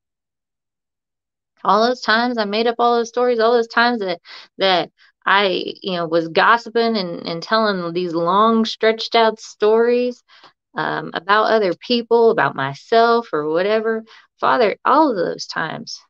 [1.65, 4.21] All those times I made up all those stories, all those times that
[4.59, 4.91] that
[5.31, 10.25] I, you know, was gossiping and, and telling these long stretched out stories
[10.77, 14.03] um, about other people, about myself or whatever.
[14.41, 16.01] Father, all of those times,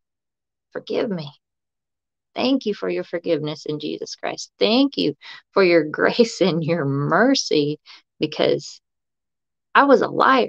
[0.72, 1.30] forgive me.
[2.34, 4.52] Thank you for your forgiveness in Jesus Christ.
[4.58, 5.14] Thank you
[5.52, 7.78] for your grace and your mercy
[8.20, 8.80] because
[9.74, 10.48] I was a liar.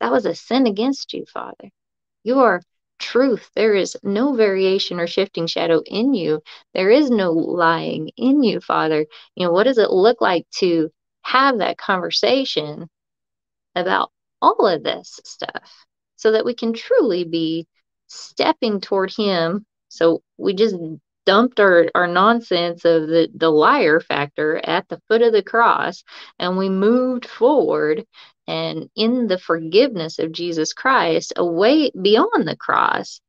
[0.00, 1.70] That was a sin against you, Father.
[2.24, 2.60] You are
[3.00, 3.50] truth.
[3.56, 6.42] There is no variation or shifting shadow in you.
[6.74, 9.06] There is no lying in you, Father.
[9.34, 10.90] You know, what does it look like to
[11.22, 12.88] have that conversation
[13.74, 14.10] about
[14.40, 15.86] all of this stuff
[16.16, 17.66] so that we can truly be
[18.06, 19.66] stepping toward Him?
[19.88, 20.76] So we just
[21.26, 26.02] dumped our, our nonsense of the, the liar factor at the foot of the cross
[26.38, 28.04] and we moved forward
[28.50, 33.20] and in the forgiveness of Jesus Christ, away beyond the cross,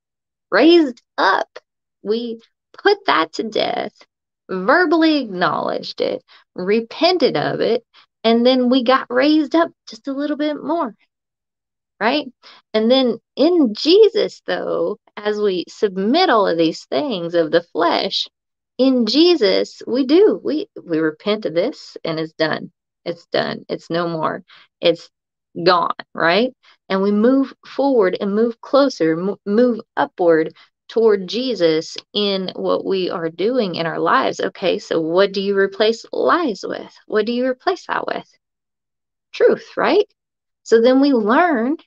[0.50, 1.48] raised up,
[2.02, 2.42] we
[2.82, 3.94] put that to death,
[4.50, 6.24] verbally acknowledged it,
[6.56, 7.86] repented of it,
[8.24, 10.96] and then we got raised up just a little bit more
[12.00, 12.26] right?
[12.74, 18.28] And then in Jesus, though, as we submit all of these things of the flesh,
[18.80, 20.42] in Jesus, we do.
[20.44, 22.72] We we repent of this and it's done.
[23.06, 23.66] It's done.
[23.70, 24.44] It's no more.
[24.80, 25.10] It's
[25.66, 26.54] gone, right?
[26.90, 30.54] And we move forward and move closer, move upward
[30.88, 34.40] toward Jesus in what we are doing in our lives.
[34.40, 36.94] Okay, so what do you replace lies with?
[37.08, 38.28] What do you replace that with?
[39.32, 40.06] Truth, right?
[40.64, 41.78] So then we learn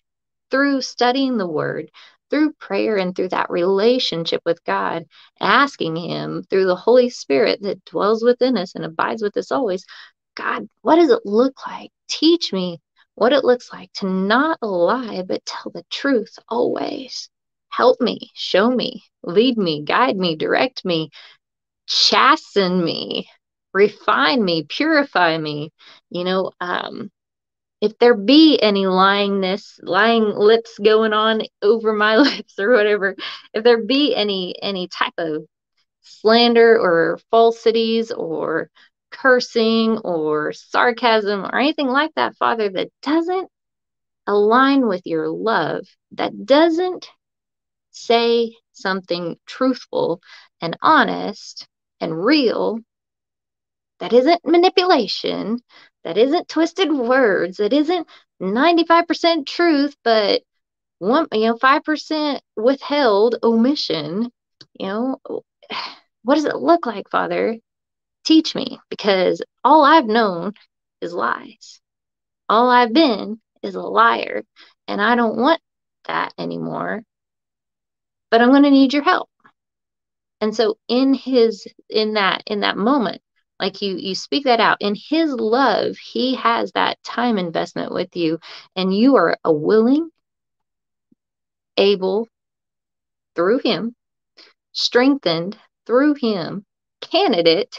[0.51, 1.91] through studying the word,
[2.31, 5.05] through prayer, and through that relationship with God,
[5.41, 9.85] asking Him through the Holy Spirit that dwells within us and abides with us always
[10.37, 11.91] God, what does it look like?
[12.09, 12.81] Teach me
[13.15, 17.29] what it looks like to not lie, but tell the truth always.
[17.69, 21.11] Help me, show me, lead me, guide me, direct me,
[21.87, 23.29] chasten me,
[23.73, 25.73] refine me, purify me.
[26.11, 27.11] You know, um,
[27.81, 33.17] if there be any lyingness, lying lips going on over my lips or whatever,
[33.53, 35.45] if there be any any type of
[36.01, 38.71] slander or falsities or
[39.15, 43.49] cursing or sarcasm or anything like that, Father, that doesn't
[44.27, 47.09] align with your love, that doesn't
[47.91, 50.21] say something truthful
[50.61, 51.67] and honest,
[52.01, 52.81] and real,
[54.01, 55.61] that isn't manipulation,
[56.03, 58.07] that isn't twisted words, that isn't
[58.41, 60.43] 95% truth, but
[60.99, 64.31] one, you know, 5% withheld omission,
[64.79, 65.19] you know,
[66.23, 67.57] what does it look like, Father?
[68.25, 70.55] Teach me because all I've known
[71.01, 71.81] is lies.
[72.49, 74.45] All I've been is a liar,
[74.89, 75.61] and I don't want
[76.07, 77.03] that anymore.
[78.31, 79.29] But I'm going to need your help.
[80.41, 83.23] And so in his in that in that moment,
[83.61, 88.15] like you you speak that out in his love, he has that time investment with
[88.17, 88.39] you
[88.77, 90.11] and you are a willing
[91.77, 92.29] able
[93.35, 93.95] through him,
[94.73, 95.57] strengthened
[95.87, 96.65] through him,
[97.01, 97.79] candidate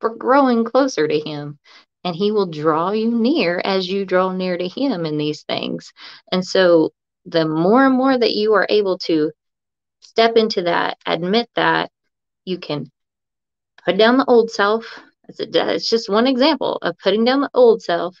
[0.00, 1.58] for growing closer to him.
[2.04, 5.92] And he will draw you near as you draw near to him in these things.
[6.30, 6.92] And so
[7.26, 9.32] the more and more that you are able to
[10.00, 11.90] step into that, admit that,
[12.44, 12.90] you can
[13.84, 14.86] put down the old self.
[15.28, 18.16] It's just one example of putting down the old self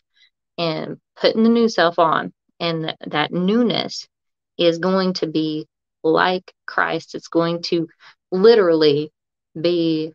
[0.58, 2.34] and putting the new self on.
[2.60, 4.06] And that newness
[4.58, 5.66] is going to be
[6.02, 7.14] like Christ.
[7.14, 7.88] It's going to
[8.30, 9.10] literally
[9.58, 10.12] be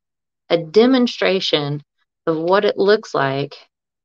[0.53, 1.81] a demonstration
[2.27, 3.55] of what it looks like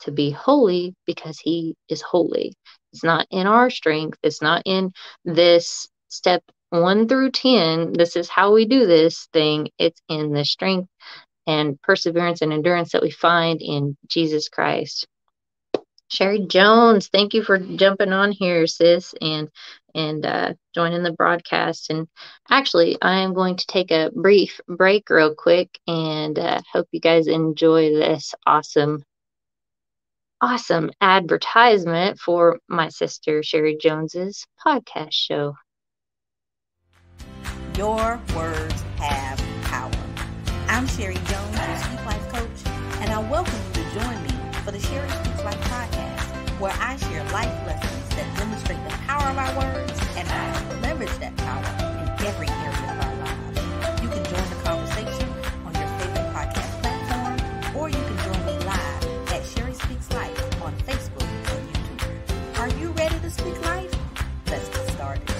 [0.00, 2.54] to be holy because he is holy.
[2.94, 4.92] It's not in our strength, it's not in
[5.26, 7.92] this step 1 through 10.
[7.92, 9.68] This is how we do this thing.
[9.78, 10.88] It's in the strength
[11.46, 15.06] and perseverance and endurance that we find in Jesus Christ.
[16.08, 19.50] Sherry Jones, thank you for jumping on here, sis, and
[19.94, 21.90] and uh, joining the broadcast.
[21.90, 22.08] And
[22.50, 27.00] actually, I am going to take a brief break, real quick, and uh, hope you
[27.00, 29.04] guys enjoy this awesome,
[30.40, 35.56] awesome advertisement for my sister Sherry Jones's podcast show.
[37.76, 39.92] Your words have power.
[40.68, 44.27] I'm Sherry Jones, your Speak Life coach, and I welcome you to join me
[44.64, 49.30] for the Sherry Speaks Life podcast, where I share life lessons that demonstrate the power
[49.30, 51.64] of our words and how to leverage that power
[52.02, 54.02] in every area of our lives.
[54.02, 55.28] You can join the conversation
[55.66, 60.62] on your favorite podcast platform, or you can join me live at Sherry Speaks Life
[60.62, 62.58] on Facebook and YouTube.
[62.58, 63.94] Are you ready to speak life?
[64.46, 65.30] Let's get started.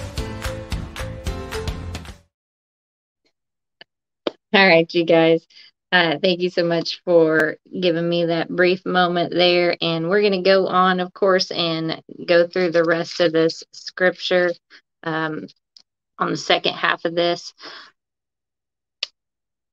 [4.53, 5.45] All right, you guys.
[5.91, 9.75] Uh, thank you so much for giving me that brief moment there.
[9.81, 13.63] And we're going to go on, of course, and go through the rest of this
[13.71, 14.51] scripture
[15.03, 15.47] um,
[16.19, 17.53] on the second half of this.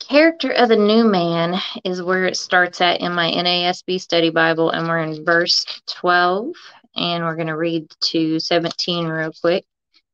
[0.00, 4.70] Character of the new man is where it starts at in my NASB study Bible,
[4.70, 6.52] and we're in verse 12,
[6.94, 9.64] and we're going to read to 17 real quick.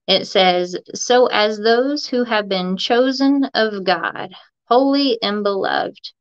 [0.08, 4.34] It says, So as those who have been chosen of God,
[4.68, 6.12] holy and beloved,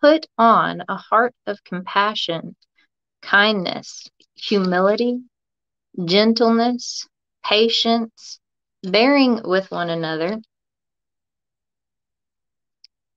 [0.00, 2.56] put on a heart of compassion,
[3.22, 5.20] kindness, humility,
[6.04, 7.06] gentleness,
[7.44, 8.40] patience,
[8.82, 10.34] bearing with one another.
[10.34, 10.40] I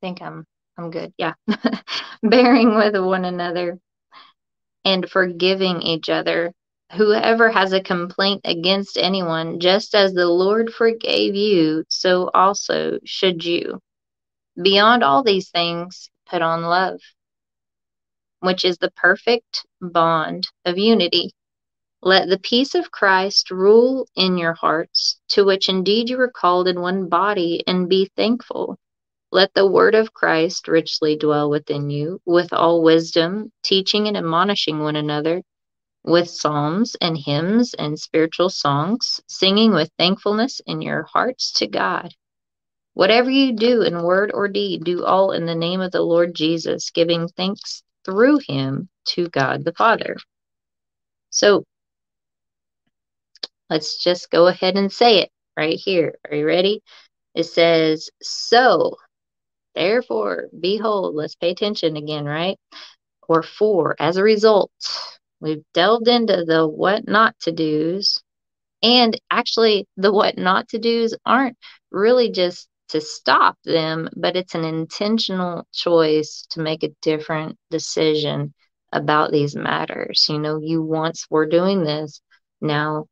[0.02, 0.46] think I'm
[0.78, 1.14] I'm good.
[1.18, 1.34] Yeah.
[2.24, 3.80] bearing with one another
[4.86, 6.54] and forgiving each other.
[6.94, 13.44] Whoever has a complaint against anyone, just as the Lord forgave you, so also should
[13.44, 13.80] you.
[14.62, 17.02] Beyond all these things, put on love,
[18.40, 21.32] which is the perfect bond of unity.
[22.02, 26.68] Let the peace of Christ rule in your hearts, to which indeed you were called
[26.68, 28.78] in one body, and be thankful.
[29.32, 34.80] Let the word of Christ richly dwell within you, with all wisdom, teaching and admonishing
[34.80, 35.42] one another,
[36.04, 42.14] with psalms and hymns and spiritual songs, singing with thankfulness in your hearts to God.
[42.96, 46.34] Whatever you do in word or deed, do all in the name of the Lord
[46.34, 50.16] Jesus, giving thanks through him to God the Father.
[51.30, 51.66] So
[53.70, 56.16] let's just go ahead and say it right here.
[56.30, 56.82] Are you ready?
[57.34, 58.96] It says, So,
[59.76, 62.58] therefore, behold, let's pay attention again, right?
[63.28, 64.72] Or for, as a result,
[65.42, 68.24] we've delved into the what not to do's.
[68.82, 71.58] And actually, the what not to do's aren't
[71.92, 78.54] really just to stop them, but it's an intentional choice to make a different decision
[78.92, 80.26] about these matters.
[80.30, 82.22] You know, you once were doing this,
[82.62, 83.06] now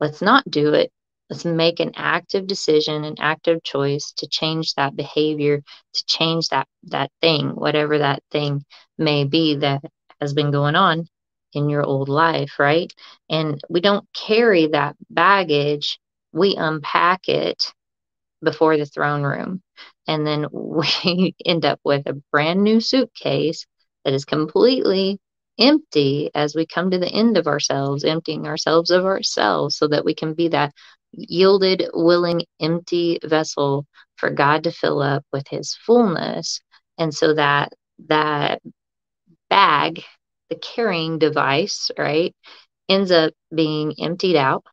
[0.00, 0.90] let's not do it.
[1.30, 5.62] Let's make an active decision, an active choice to change that behavior,
[5.92, 8.64] to change that that thing, whatever that thing
[8.96, 9.82] may be that
[10.20, 11.06] has been going on
[11.52, 12.92] in your old life, right?
[13.28, 15.98] And we don't carry that baggage.
[16.32, 17.72] We unpack it
[18.42, 19.62] before the throne room.
[20.06, 23.66] And then we end up with a brand new suitcase
[24.04, 25.18] that is completely
[25.58, 30.04] empty as we come to the end of ourselves, emptying ourselves of ourselves so that
[30.04, 30.72] we can be that
[31.12, 33.86] yielded, willing, empty vessel
[34.16, 36.60] for God to fill up with his fullness.
[36.96, 37.72] And so that
[38.08, 38.60] that
[39.50, 40.02] bag,
[40.50, 42.34] the carrying device, right,
[42.88, 44.64] ends up being emptied out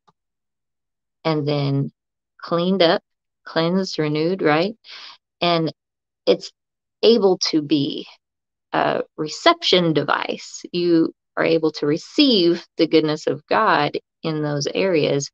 [1.24, 1.92] and then
[2.40, 3.02] cleaned up,
[3.46, 4.76] cleansed, renewed, right?
[5.42, 5.72] And
[6.26, 6.52] it's
[7.04, 8.08] able to be
[8.74, 10.64] a reception device.
[10.72, 15.30] You are able to receive the goodness of God in those areas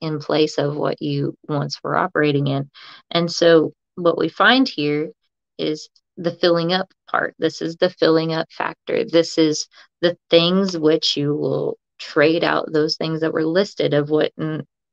[0.00, 2.68] in place of what you once were operating in.
[3.10, 5.10] And so what we find here
[5.58, 7.34] is the filling up part.
[7.38, 9.04] This is the filling up factor.
[9.04, 9.68] This is
[10.00, 14.32] the things which you will trade out those things that were listed of what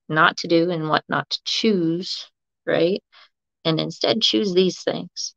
[0.08, 2.30] not to do and what not to choose,
[2.70, 3.04] right?
[3.66, 5.36] And instead choose these things.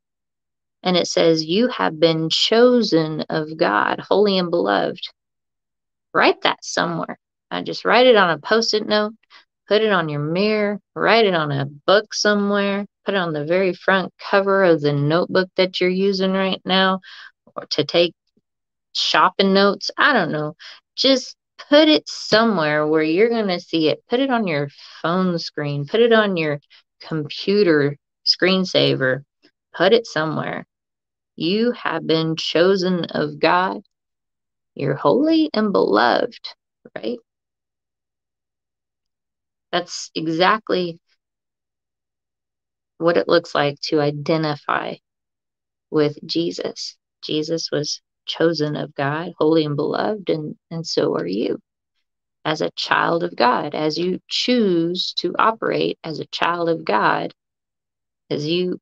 [0.83, 5.01] And it says, You have been chosen of God, holy and beloved.
[6.13, 7.17] Write that somewhere.
[7.49, 9.13] I just write it on a post it note,
[9.67, 13.45] put it on your mirror, write it on a book somewhere, put it on the
[13.45, 16.99] very front cover of the notebook that you're using right now,
[17.55, 18.13] or to take
[18.93, 19.91] shopping notes.
[19.97, 20.55] I don't know.
[20.95, 21.35] Just
[21.69, 24.03] put it somewhere where you're going to see it.
[24.09, 24.69] Put it on your
[25.01, 26.59] phone screen, put it on your
[27.07, 29.23] computer screensaver,
[29.73, 30.65] put it somewhere.
[31.35, 33.81] You have been chosen of God.
[34.75, 36.39] You're holy and beloved,
[36.95, 37.17] right?
[39.71, 40.99] That's exactly
[42.97, 44.95] what it looks like to identify
[45.89, 46.95] with Jesus.
[47.23, 51.59] Jesus was chosen of God, holy and beloved, and, and so are you
[52.45, 57.33] as a child of God, as you choose to operate as a child of God,
[58.29, 58.79] as you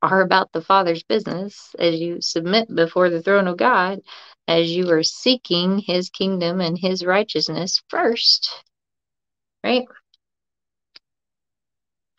[0.00, 4.00] are about the Father's business, as you submit before the throne of God,
[4.46, 8.50] as you are seeking His kingdom and His righteousness first,
[9.64, 9.86] right?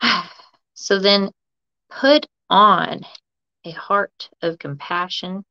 [0.74, 1.30] So then
[1.90, 3.02] put on
[3.64, 5.44] a heart of compassion,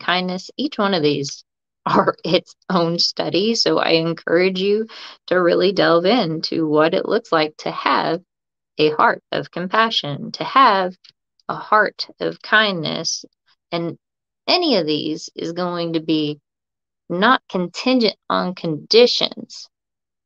[0.00, 0.50] kindness.
[0.56, 1.44] Each one of these
[1.86, 3.54] are its own study.
[3.54, 4.86] So I encourage you
[5.26, 8.20] to really delve into what it looks like to have
[8.78, 10.96] a heart of compassion, to have
[11.48, 13.24] a heart of kindness.
[13.70, 13.98] And
[14.46, 16.40] any of these is going to be
[17.08, 19.68] not contingent on conditions.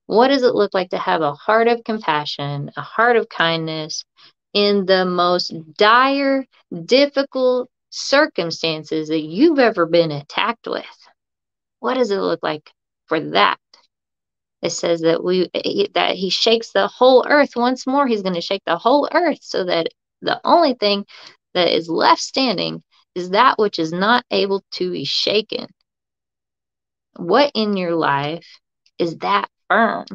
[0.06, 4.04] What does it look like to have a heart of compassion, a heart of kindness
[4.52, 6.46] in the most dire,
[6.84, 11.05] difficult circumstances that you've ever been attacked with?
[11.86, 12.68] What does it look like
[13.06, 13.60] for that?
[14.60, 15.48] It says that we
[15.94, 18.08] that he shakes the whole earth once more.
[18.08, 19.86] He's going to shake the whole earth so that
[20.20, 21.06] the only thing
[21.54, 22.82] that is left standing
[23.14, 25.68] is that which is not able to be shaken.
[27.18, 28.58] What in your life
[28.98, 30.06] is that firm?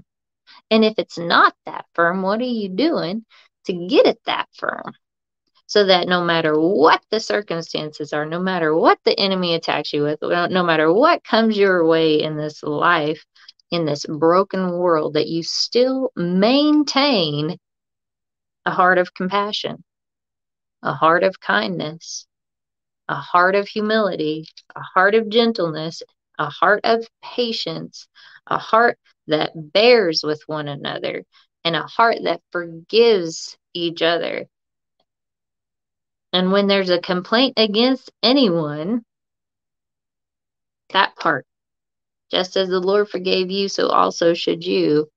[0.70, 3.26] And if it's not that firm, what are you doing
[3.68, 4.92] to get it that firm?
[5.72, 10.04] So that no matter what the circumstances are, no matter what the enemy attacks you
[10.04, 13.24] with, no matter what comes your way in this life,
[13.70, 17.58] in this broken world, that you still maintain
[18.66, 19.82] a heart of compassion,
[20.84, 22.28] a heart of kindness,
[23.08, 26.04] a heart of humility, a heart of gentleness,
[26.38, 28.10] a heart of patience,
[28.46, 31.24] a heart that bears with one another,
[31.64, 34.50] and a heart that forgives each other.
[36.34, 39.04] And when there's a complaint against anyone,
[40.92, 41.46] that part,
[42.32, 45.10] just as the Lord forgave you, so also should you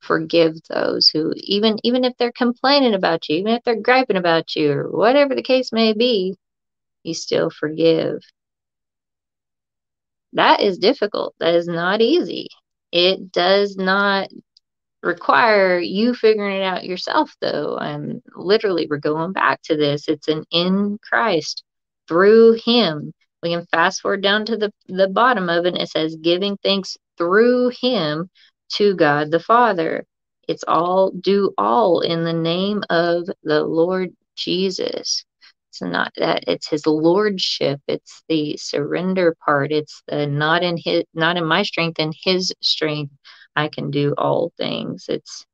[0.00, 4.54] forgive those who even even if they're complaining about you, even if they're griping about
[4.56, 6.36] you, or whatever the case may be,
[7.04, 8.20] you still forgive.
[10.34, 11.34] That is difficult.
[11.40, 12.48] That is not easy.
[12.92, 14.28] It does not
[15.04, 17.78] require you figuring it out yourself, though.
[17.78, 20.08] I'm literally, we're going back to this.
[20.08, 21.62] It's an in Christ
[22.08, 23.12] through Him.
[23.42, 25.76] We can fast forward down to the, the bottom of it.
[25.76, 28.30] it says, giving thanks through Him
[28.74, 30.04] to God the Father.
[30.48, 35.24] It's all, do all in the name of the Lord Jesus.
[35.70, 37.80] It's not that it's his lordship.
[37.88, 39.72] It's the surrender part.
[39.72, 43.12] It's the not in his not in my strength in his strength
[43.56, 45.06] I can do all things.
[45.08, 45.46] It's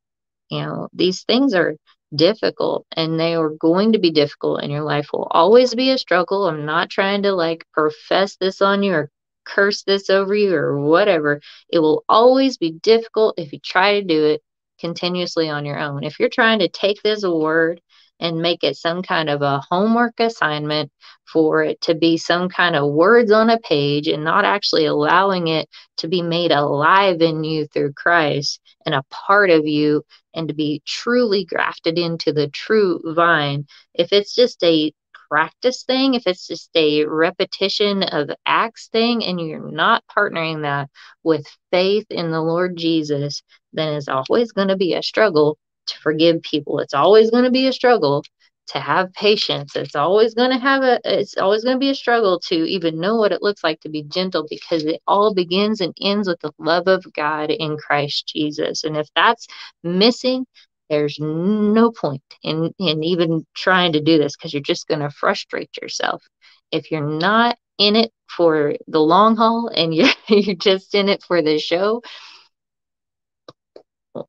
[0.51, 1.77] you know, these things are
[2.15, 5.99] difficult and they are going to be difficult and your life will always be a
[5.99, 6.49] struggle.
[6.49, 9.11] I'm not trying to like profess this on you or
[9.45, 11.41] curse this over you or whatever.
[11.69, 14.43] It will always be difficult if you try to do it
[14.81, 16.05] continuously on your own.
[16.05, 17.81] If you're trying to take this word
[18.21, 20.93] and make it some kind of a homework assignment
[21.25, 25.49] for it to be some kind of words on a page and not actually allowing
[25.49, 30.03] it to be made alive in you through Christ and a part of you
[30.35, 33.67] and to be truly grafted into the true vine.
[33.95, 34.93] If it's just a
[35.31, 40.91] practice thing, if it's just a repetition of acts thing, and you're not partnering that
[41.23, 43.43] with faith in the Lord Jesus,
[43.73, 45.57] then it's always going to be a struggle
[45.91, 46.79] to forgive people.
[46.81, 48.25] It's always going to be a struggle
[48.69, 49.75] to have patience.
[49.75, 53.01] It's always going to have a it's always going to be a struggle to even
[53.01, 56.41] know what it looks like to be gentle because it all begins and ends with
[56.41, 58.85] the love of God in Christ Jesus.
[58.85, 59.47] And if that's
[59.83, 60.47] missing,
[60.89, 65.11] there's no point in in even trying to do this because you're just going to
[65.11, 66.23] frustrate yourself.
[66.71, 71.23] If you're not in it for the long haul and you're you're just in it
[71.25, 72.03] for the show,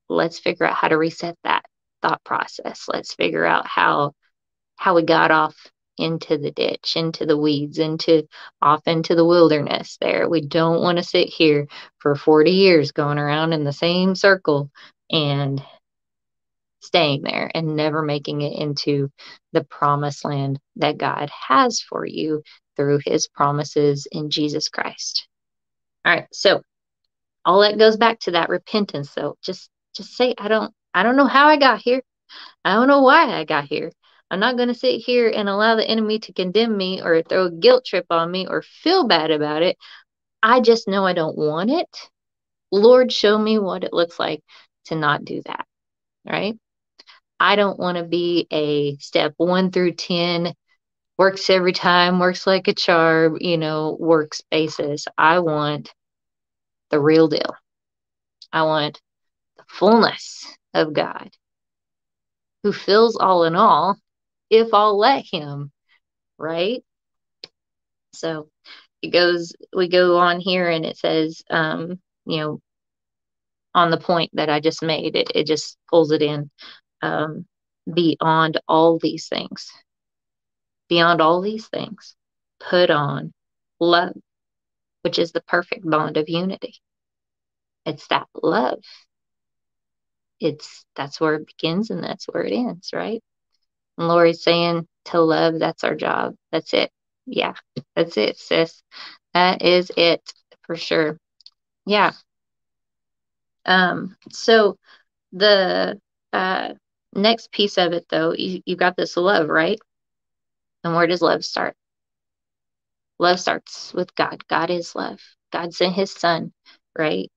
[0.09, 1.50] let's figure out how to reset that
[2.01, 2.85] thought process.
[2.87, 4.13] Let's figure out how
[4.75, 5.55] how we got off
[5.97, 8.27] into the ditch, into the weeds, into
[8.61, 10.27] off into the wilderness there.
[10.27, 11.67] We don't want to sit here
[11.99, 14.71] for 40 years going around in the same circle
[15.11, 15.63] and
[16.81, 19.11] staying there and never making it into
[19.53, 22.41] the promised land that God has for you
[22.75, 25.27] through his promises in Jesus Christ.
[26.03, 26.63] All right, so
[27.45, 29.37] all that goes back to that repentance though.
[29.43, 32.01] Just just say I don't I don't know how I got here.
[32.63, 33.91] I don't know why I got here.
[34.29, 37.45] I'm not going to sit here and allow the enemy to condemn me or throw
[37.45, 39.77] a guilt trip on me or feel bad about it.
[40.41, 42.09] I just know I don't want it.
[42.71, 44.41] Lord, show me what it looks like
[44.85, 45.65] to not do that.
[46.25, 46.57] Right?
[47.39, 50.53] I don't want to be a step one through 10,
[51.17, 55.07] works every time, works like a charm, you know, works basis.
[55.17, 55.93] I want
[56.89, 57.55] the real deal.
[58.53, 59.01] I want
[59.57, 61.29] the fullness of God
[62.63, 63.97] who fills all in all
[64.49, 65.71] if I'll let him,
[66.37, 66.83] right?
[68.13, 68.49] So
[69.01, 72.61] it goes, we go on here and it says, um, you know,
[73.73, 76.49] on the point that I just made, it, it just pulls it in
[77.01, 77.45] um,
[77.91, 79.71] beyond all these things.
[80.89, 82.15] Beyond all these things,
[82.59, 83.33] put on
[83.79, 84.13] love,
[85.03, 86.75] which is the perfect bond of unity.
[87.85, 88.83] It's that love.
[90.41, 93.23] It's that's where it begins and that's where it ends, right?
[93.97, 96.35] And Lori's saying to love, that's our job.
[96.51, 96.91] That's it.
[97.27, 97.53] Yeah,
[97.95, 98.83] that's it, sis.
[99.33, 100.21] That is it
[100.63, 101.17] for sure.
[101.85, 102.13] Yeah.
[103.65, 104.77] Um, so
[105.33, 105.99] the
[106.33, 106.73] uh
[107.13, 109.79] next piece of it though, you, you got this love, right?
[110.83, 111.75] And where does love start?
[113.19, 114.45] Love starts with God.
[114.47, 115.19] God is love.
[115.53, 116.53] God sent his son,
[116.97, 117.29] right?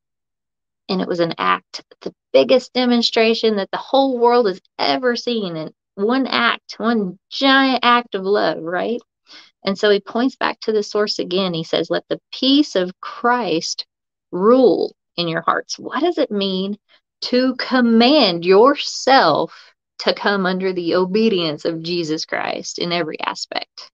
[0.89, 5.57] And it was an act, the biggest demonstration that the whole world has ever seen.
[5.57, 9.01] And one act, one giant act of love, right?
[9.65, 11.55] And so he points back to the source again.
[11.55, 13.87] He says, Let the peace of Christ
[14.31, 15.79] rule in your hearts.
[15.79, 16.77] What does it mean
[17.23, 23.91] to command yourself to come under the obedience of Jesus Christ in every aspect?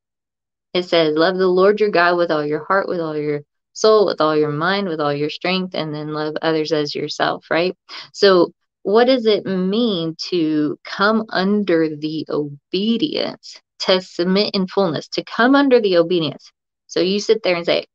[0.74, 3.42] It says, Love the Lord your God with all your heart, with all your
[3.80, 7.46] soul, with all your mind, with all your strength, and then love others as yourself,
[7.50, 7.76] right?
[8.12, 8.52] So
[8.82, 15.54] what does it mean to come under the obedience, to submit in fullness, to come
[15.54, 16.50] under the obedience?
[16.86, 17.86] So you sit there and say,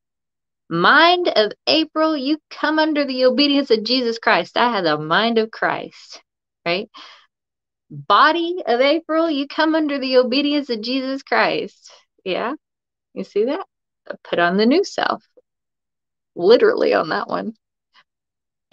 [0.70, 4.58] Mind of April, you come under the obedience of Jesus Christ.
[4.58, 6.22] I have the mind of Christ,
[6.66, 6.90] right?
[7.92, 11.92] Body of April, you come under the obedience of Jesus Christ.
[12.24, 12.54] Yeah,
[13.14, 13.66] you see that?
[14.24, 15.24] Put on the new self.
[16.36, 17.56] Literally on that one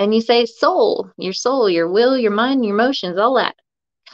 [0.02, 3.54] and you say soul, your soul, your will, your mind, your emotions, all that.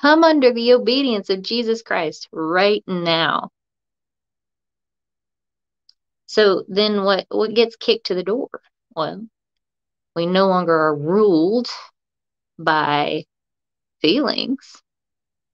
[0.00, 3.50] Come under the obedience of Jesus Christ right now.
[6.26, 8.48] So then what what gets kicked to the door?
[8.94, 9.26] Well,
[10.14, 11.68] we no longer are ruled
[12.58, 13.24] by
[14.02, 14.82] feelings.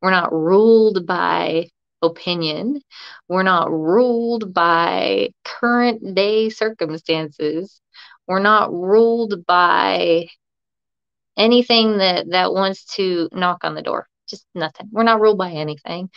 [0.03, 1.71] We're not ruled by
[2.07, 2.81] opinion.
[3.29, 7.81] We're not ruled by current day circumstances.
[8.27, 10.29] We're not ruled by
[11.37, 14.09] anything that that wants to knock on the door.
[14.29, 14.89] Just nothing.
[14.91, 16.11] We're not ruled by anything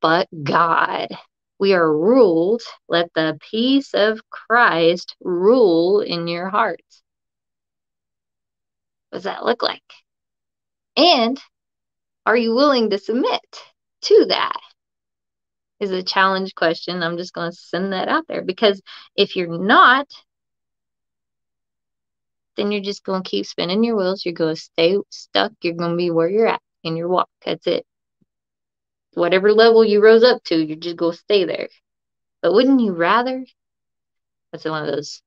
[0.00, 1.08] but God.
[1.58, 2.62] We are ruled.
[2.88, 6.82] Let the peace of Christ rule in your heart.
[9.10, 9.82] What does that look like?
[10.96, 11.40] And
[12.26, 13.40] are you willing to submit
[14.02, 14.60] to that?
[15.80, 17.04] Is a challenge question.
[17.04, 18.82] I'm just going to send that out there because
[19.14, 20.08] if you're not,
[22.56, 24.24] then you're just going to keep spinning your wheels.
[24.26, 25.52] You're going to stay stuck.
[25.62, 27.28] You're going to be where you're at in your walk.
[27.44, 27.86] That's it.
[29.14, 31.68] Whatever level you rose up to, you're just going to stay there.
[32.42, 33.46] But wouldn't you rather?
[34.50, 35.22] That's one of those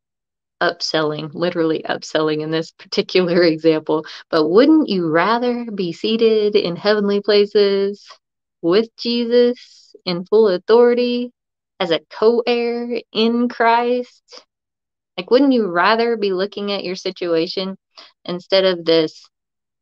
[0.61, 4.05] upselling, literally upselling in this particular example.
[4.29, 8.05] But wouldn't you rather be seated in heavenly places
[8.61, 11.31] with Jesus in full authority
[11.79, 14.45] as a co heir in Christ?
[15.17, 17.77] Like, wouldn't you rather be looking at your situation
[18.25, 19.27] instead of this?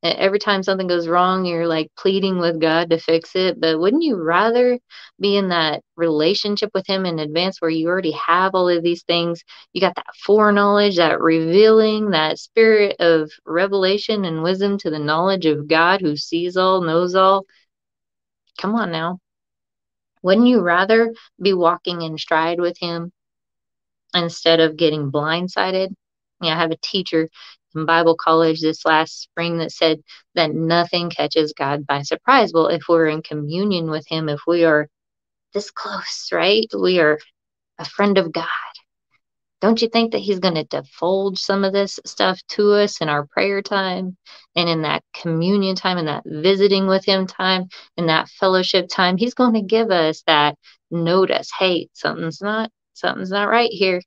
[0.02, 3.60] Every time something goes wrong, you're like pleading with God to fix it.
[3.60, 4.80] But wouldn't you rather
[5.20, 9.04] be in that relationship with Him in advance where you already have all of these
[9.04, 9.44] things?
[9.74, 15.46] You got that foreknowledge, that revealing, that spirit of revelation and wisdom to the knowledge
[15.46, 17.46] of God who sees all, knows all.
[18.60, 19.20] Come on now.
[20.22, 23.12] Wouldn't you rather be walking in stride with Him
[24.14, 25.94] instead of getting blindsided.
[26.42, 27.30] Yeah, I have a teacher
[27.76, 30.02] in Bible college this last spring that said
[30.36, 32.52] that nothing catches God by surprise.
[32.54, 34.88] Well, if we're in communion with Him, if we are
[35.54, 36.66] this close, right?
[36.78, 37.20] We are
[37.78, 38.48] a friend of God.
[39.62, 43.10] Don't you think that He's going to divulge some of this stuff to us in
[43.10, 44.18] our prayer time
[44.56, 49.18] and in that communion time and that visiting with Him time and that fellowship time?
[49.18, 50.56] He's going to give us that
[50.92, 54.02] notice hey, something's not something's not right here.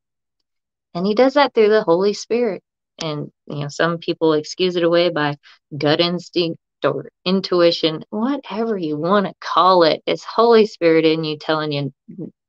[0.95, 2.63] And he does that through the Holy Spirit.
[3.03, 5.37] And, you know, some people excuse it away by
[5.77, 10.03] gut instinct or intuition, whatever you want to call it.
[10.07, 11.93] It's Holy Spirit in you telling you,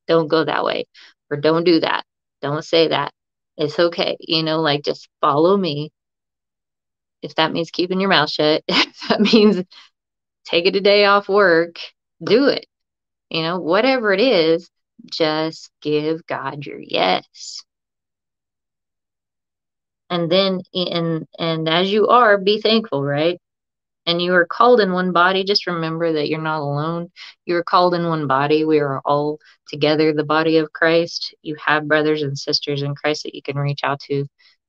[0.07, 0.85] don't go that way
[1.29, 2.03] or don't do that.
[2.43, 3.13] Don't say that.
[3.57, 4.17] It's okay.
[4.21, 5.91] You know, like just follow me.
[7.23, 9.63] If that means keeping your mouth shut, if that means
[10.45, 11.79] taking a day off work,
[12.23, 12.67] do it.
[13.29, 14.69] You know, whatever it is,
[15.11, 17.63] just give God your yes.
[20.09, 23.39] And then and and as you are, be thankful, right?
[24.05, 25.43] And you are called in one body.
[25.43, 27.11] Just remember that you're not alone.
[27.45, 28.65] You are called in one body.
[28.65, 31.33] We are all together, the body of Christ.
[31.41, 34.25] You have brothers and sisters in Christ that you can reach out to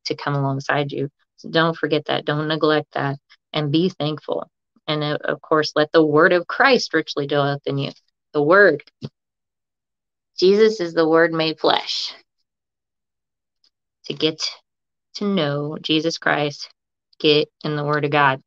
[0.07, 1.09] to come alongside you.
[1.37, 2.25] So don't forget that.
[2.25, 3.19] Don't neglect that.
[3.53, 4.49] And be thankful.
[4.87, 7.93] And uh, of course, let the word of Christ richly dwell in you.
[8.33, 8.83] The word.
[10.37, 12.13] Jesus is the Word made flesh.
[14.07, 14.43] To get
[15.15, 16.69] to know Jesus Christ,
[17.21, 18.43] get in the Word of God.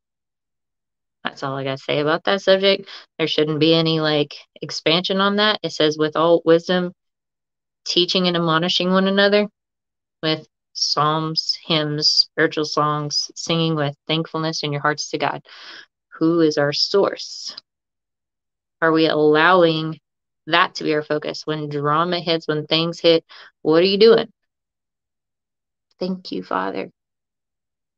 [1.30, 2.88] That's all I got to say about that subject.
[3.18, 5.60] There shouldn't be any like expansion on that.
[5.64, 6.94] It says, with all wisdom,
[7.86, 9.48] teaching and admonishing one another
[10.24, 15.42] with psalms, hymns, spiritual songs, singing with thankfulness in your hearts to God.
[16.20, 17.56] Who is our source?
[18.82, 20.00] Are we allowing
[20.48, 21.46] that to be our focus.
[21.46, 23.24] When drama hits, when things hit,
[23.62, 24.32] what are you doing?
[26.00, 26.90] Thank you, Father.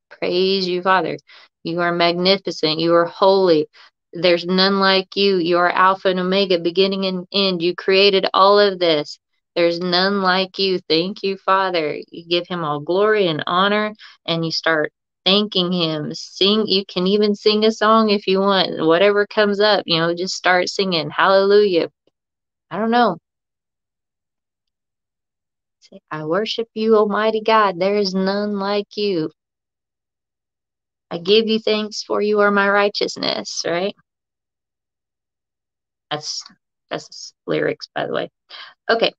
[0.09, 1.17] Praise you, Father.
[1.63, 2.79] You are magnificent.
[2.79, 3.67] You are holy.
[4.13, 5.37] There's none like you.
[5.37, 7.61] You are Alpha and Omega, beginning and end.
[7.61, 9.19] You created all of this.
[9.55, 10.79] There's none like you.
[10.89, 11.97] Thank you, Father.
[12.09, 13.93] You give him all glory and honor,
[14.25, 14.93] and you start
[15.25, 16.13] thanking him.
[16.13, 18.85] Sing, you can even sing a song if you want.
[18.85, 21.09] Whatever comes up, you know, just start singing.
[21.09, 21.89] Hallelujah.
[22.71, 23.17] I don't know.
[25.81, 27.79] Say, I worship you, Almighty God.
[27.79, 29.31] There is none like you.
[31.11, 33.95] I give you thanks for you are my righteousness, right?
[36.11, 36.43] That's
[36.89, 38.29] that's lyrics, by the way.
[38.89, 39.13] Okay.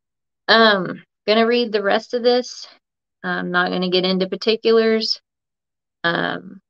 [0.48, 2.66] Um, gonna read the rest of this.
[3.24, 5.20] I'm not gonna get into particulars.
[6.04, 6.60] Um,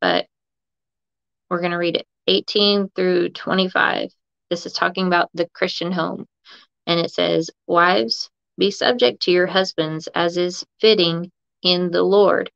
[0.00, 0.26] but
[1.50, 4.10] we're gonna read it 18 through 25.
[4.50, 6.26] This is talking about the Christian home.
[6.86, 11.30] And it says, Wives, be subject to your husbands as is fitting
[11.62, 12.50] in the Lord.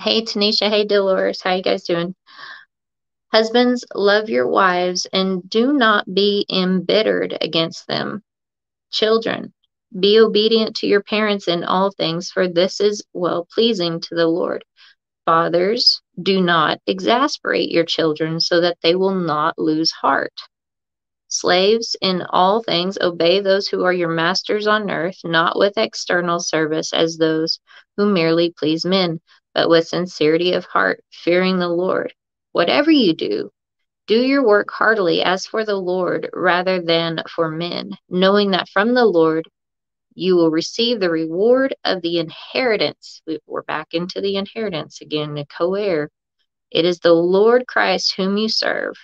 [0.00, 2.14] Hey Tanisha, hey Dolores, how you guys doing?
[3.32, 8.22] Husbands, love your wives and do not be embittered against them.
[8.92, 9.52] Children,
[9.98, 14.26] be obedient to your parents in all things, for this is well pleasing to the
[14.26, 14.64] Lord.
[15.24, 20.34] Fathers, do not exasperate your children so that they will not lose heart.
[21.28, 26.40] Slaves, in all things obey those who are your masters on earth, not with external
[26.40, 27.58] service as those
[27.96, 29.20] who merely please men,
[29.54, 32.12] but with sincerity of heart, fearing the Lord.
[32.52, 33.50] Whatever you do,
[34.06, 38.94] do your work heartily as for the Lord rather than for men, knowing that from
[38.94, 39.48] the Lord
[40.14, 43.22] you will receive the reward of the inheritance.
[43.46, 46.10] We're back into the inheritance again, the co heir.
[46.70, 48.94] It is the Lord Christ whom you serve.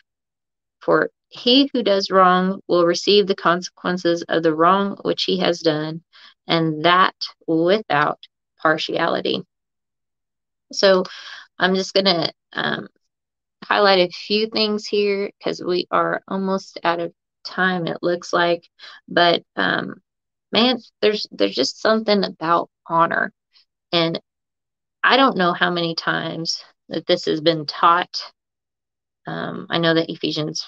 [0.80, 5.60] For he who does wrong will receive the consequences of the wrong which he has
[5.60, 6.02] done,
[6.46, 7.14] and that
[7.46, 8.18] without
[8.60, 9.44] partiality.
[10.72, 11.04] So
[11.58, 12.88] I'm just going to um,
[13.64, 17.12] highlight a few things here because we are almost out of
[17.44, 18.68] time, it looks like.
[19.08, 20.00] But um,
[20.52, 23.32] man, there's there's just something about honor.
[23.92, 24.20] And
[25.02, 28.22] I don't know how many times that this has been taught.
[29.26, 30.66] Um, I know that Ephesians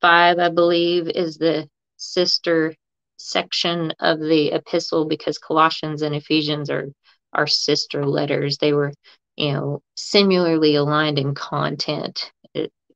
[0.00, 2.74] 5, I believe, is the sister
[3.16, 6.88] section of the epistle because Colossians and Ephesians are
[7.32, 8.58] are sister letters.
[8.58, 8.92] They were,
[9.36, 12.32] you know, similarly aligned in content.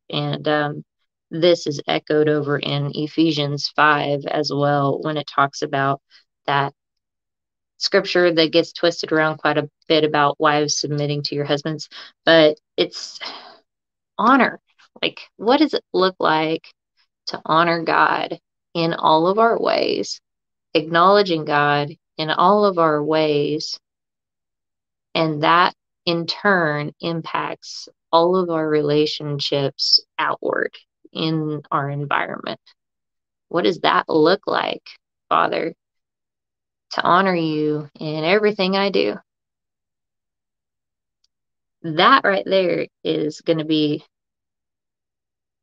[0.09, 0.85] And um,
[1.31, 6.01] this is echoed over in Ephesians 5 as well when it talks about
[6.47, 6.75] that
[7.79, 11.89] scripture that gets twisted around quite a bit about wives submitting to your husbands,
[12.25, 13.21] but it's
[14.19, 14.61] honor.
[15.01, 16.65] Like, what does it look like
[17.29, 18.39] to honor God
[18.75, 20.21] in all of our ways,
[20.75, 23.79] acknowledging God in all of our ways,
[25.15, 25.75] and that
[26.07, 30.75] in turn impacts all of our relationships outward
[31.13, 32.61] in our environment.
[33.49, 34.83] What does that look like,
[35.29, 35.75] Father?
[36.93, 39.17] To honor you in everything I do.
[41.83, 44.05] That right there is going to be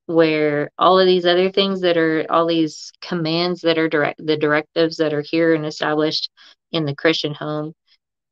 [0.07, 4.37] where all of these other things that are all these commands that are direct the
[4.37, 6.29] directives that are here and established
[6.71, 7.73] in the Christian home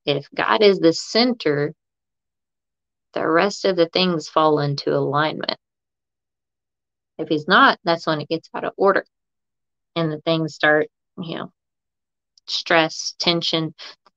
[0.06, 1.74] if God is the center
[3.16, 5.58] the rest of the things fall into alignment.
[7.18, 9.06] If he's not that's when it gets out of order.
[9.96, 10.88] And the things start
[11.18, 11.52] you know
[12.48, 13.74] stress tension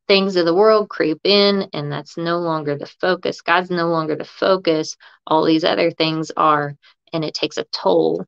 [0.08, 3.42] things of the world creep in and that's no longer the focus.
[3.42, 4.96] God's no longer the focus.
[5.26, 6.74] All these other things are
[7.12, 8.24] and it takes a toll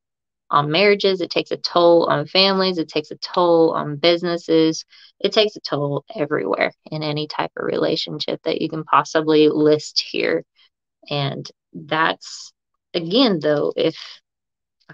[0.51, 4.85] on marriages, it takes a toll on families, it takes a toll on businesses,
[5.21, 10.01] it takes a toll everywhere in any type of relationship that you can possibly list
[10.11, 10.45] here.
[11.09, 12.53] And that's
[12.95, 13.97] again, though, if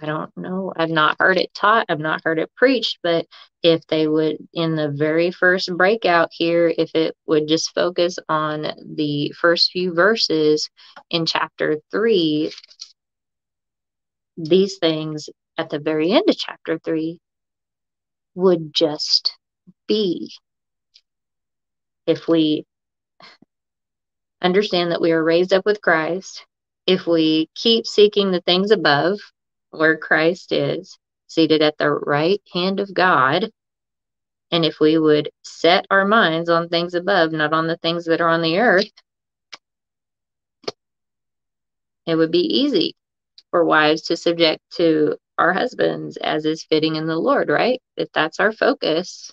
[0.00, 3.26] I don't know, I've not heard it taught, I've not heard it preached, but
[3.62, 8.66] if they would, in the very first breakout here, if it would just focus on
[8.94, 10.68] the first few verses
[11.10, 12.52] in chapter three,
[14.36, 17.18] these things at the very end of chapter three
[18.34, 19.32] would just
[19.86, 20.30] be.
[22.06, 22.66] If we
[24.42, 26.44] understand that we are raised up with Christ,
[26.86, 29.18] if we keep seeking the things above
[29.70, 33.50] where Christ is, seated at the right hand of God,
[34.52, 38.20] and if we would set our minds on things above, not on the things that
[38.20, 38.90] are on the earth,
[42.06, 42.94] it would be easy
[43.50, 47.80] for wives to subject to our husbands as is fitting in the Lord, right?
[47.96, 49.32] If that's our focus,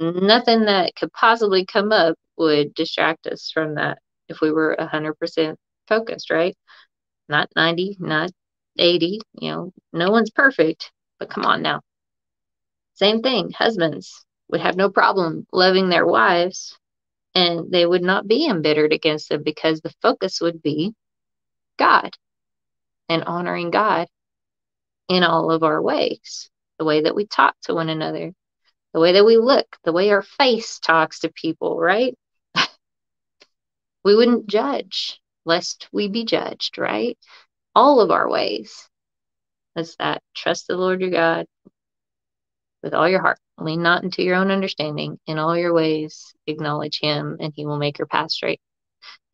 [0.00, 5.56] nothing that could possibly come up would distract us from that if we were 100%
[5.88, 6.56] focused, right?
[7.28, 8.30] Not 90, not
[8.78, 11.80] 80, you know, no one's perfect, but come on now.
[12.94, 16.78] Same thing, husbands would have no problem loving their wives
[17.34, 20.94] and they would not be embittered against them because the focus would be
[21.78, 22.10] God
[23.08, 24.08] and honoring God
[25.08, 26.48] in all of our ways.
[26.78, 28.32] The way that we talk to one another,
[28.96, 32.16] the way that we look, the way our face talks to people, right?
[34.06, 37.18] we wouldn't judge lest we be judged, right?
[37.74, 38.88] All of our ways.
[39.74, 40.16] That's that.
[40.16, 41.44] Uh, trust the Lord your God
[42.82, 43.38] with all your heart.
[43.58, 45.18] Lean not into your own understanding.
[45.26, 48.62] In all your ways, acknowledge him, and he will make your path straight.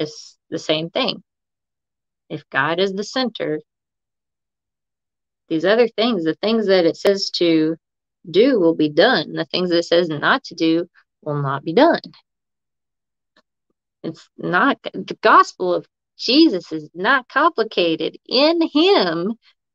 [0.01, 1.23] It's the same thing.
[2.29, 3.61] If God is the center,
[5.49, 7.77] these other things, the things that it says to
[8.31, 9.33] do will be done.
[9.33, 10.89] The things that it says not to do
[11.23, 12.01] will not be done.
[14.03, 18.17] It's not the gospel of Jesus is not complicated.
[18.29, 19.35] In him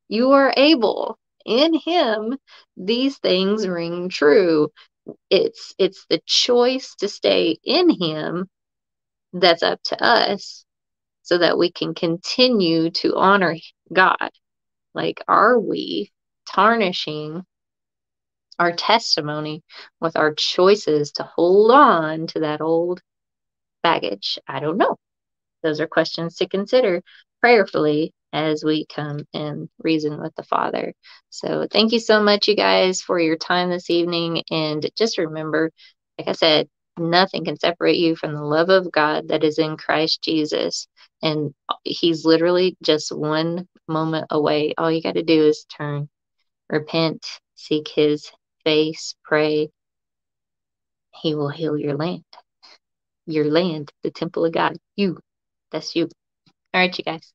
[0.10, 1.18] you are able.
[1.46, 2.38] In him
[2.76, 4.70] these things ring true.
[5.30, 8.50] It's it's the choice to stay in him
[9.34, 10.66] that's up to us
[11.24, 13.56] so that we can continue to honor
[13.92, 14.32] God.
[14.94, 16.12] Like, are we
[16.50, 17.46] tarnishing
[18.60, 19.64] our testimony
[20.02, 23.02] with our choices to hold on to that old
[23.84, 24.40] baggage?
[24.48, 24.98] I don't know.
[25.64, 27.02] Those are questions to consider
[27.42, 30.94] prayerfully as we come and reason with the Father.
[31.30, 34.44] So, thank you so much, you guys, for your time this evening.
[34.52, 35.72] And just remember,
[36.18, 39.78] like I said, nothing can separate you from the love of God that is in
[39.78, 40.88] Christ Jesus.
[41.22, 41.54] And
[41.84, 44.74] He's literally just one moment away.
[44.78, 46.10] All you got to do is turn,
[46.70, 48.30] repent, seek His
[48.68, 49.70] face, pray.
[51.22, 52.26] He will heal your land.
[53.28, 54.78] your land, the temple of God.
[54.96, 55.20] You.
[55.72, 56.10] That's you.
[56.74, 57.34] All right, you guys.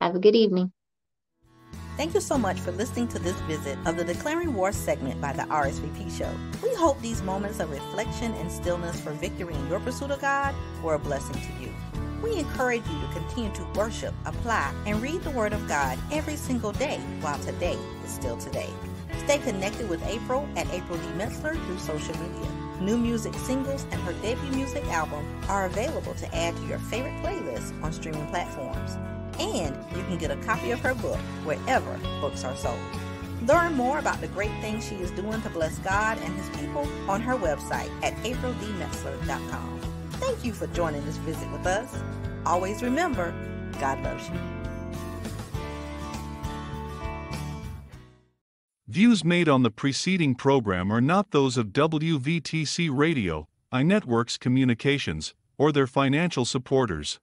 [0.00, 0.72] Have a good evening.
[1.96, 5.32] Thank you so much for listening to this visit of the Declaring War segment by
[5.32, 6.32] the RSVP Show.
[6.62, 10.54] We hope these moments of reflection and stillness for victory in your pursuit of God
[10.82, 11.72] were a blessing to you.
[12.22, 16.36] We encourage you to continue to worship, apply, and read the Word of God every
[16.36, 18.70] single day while today is still today.
[19.24, 21.04] Stay connected with April at April D.
[21.16, 22.50] Metzler through social media.
[22.80, 27.14] New music singles and her debut music album are available to add to your favorite
[27.22, 28.98] playlist on streaming platforms
[29.38, 32.78] and you can get a copy of her book wherever books are sold.
[33.46, 36.88] Learn more about the great things she is doing to bless God and His people
[37.08, 39.80] on her website at aprildmetzler.com.
[40.12, 41.94] Thank you for joining this visit with us.
[42.46, 43.34] Always remember,
[43.80, 44.53] God loves you.
[48.86, 55.72] Views made on the preceding program are not those of WVTC Radio, iNetworks Communications, or
[55.72, 57.18] their financial supporters.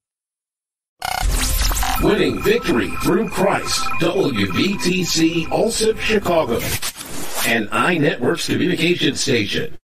[2.02, 3.80] Winning victory through Christ.
[4.00, 6.56] WVTC Alsip Chicago.
[7.48, 9.78] An iNetworks communication station.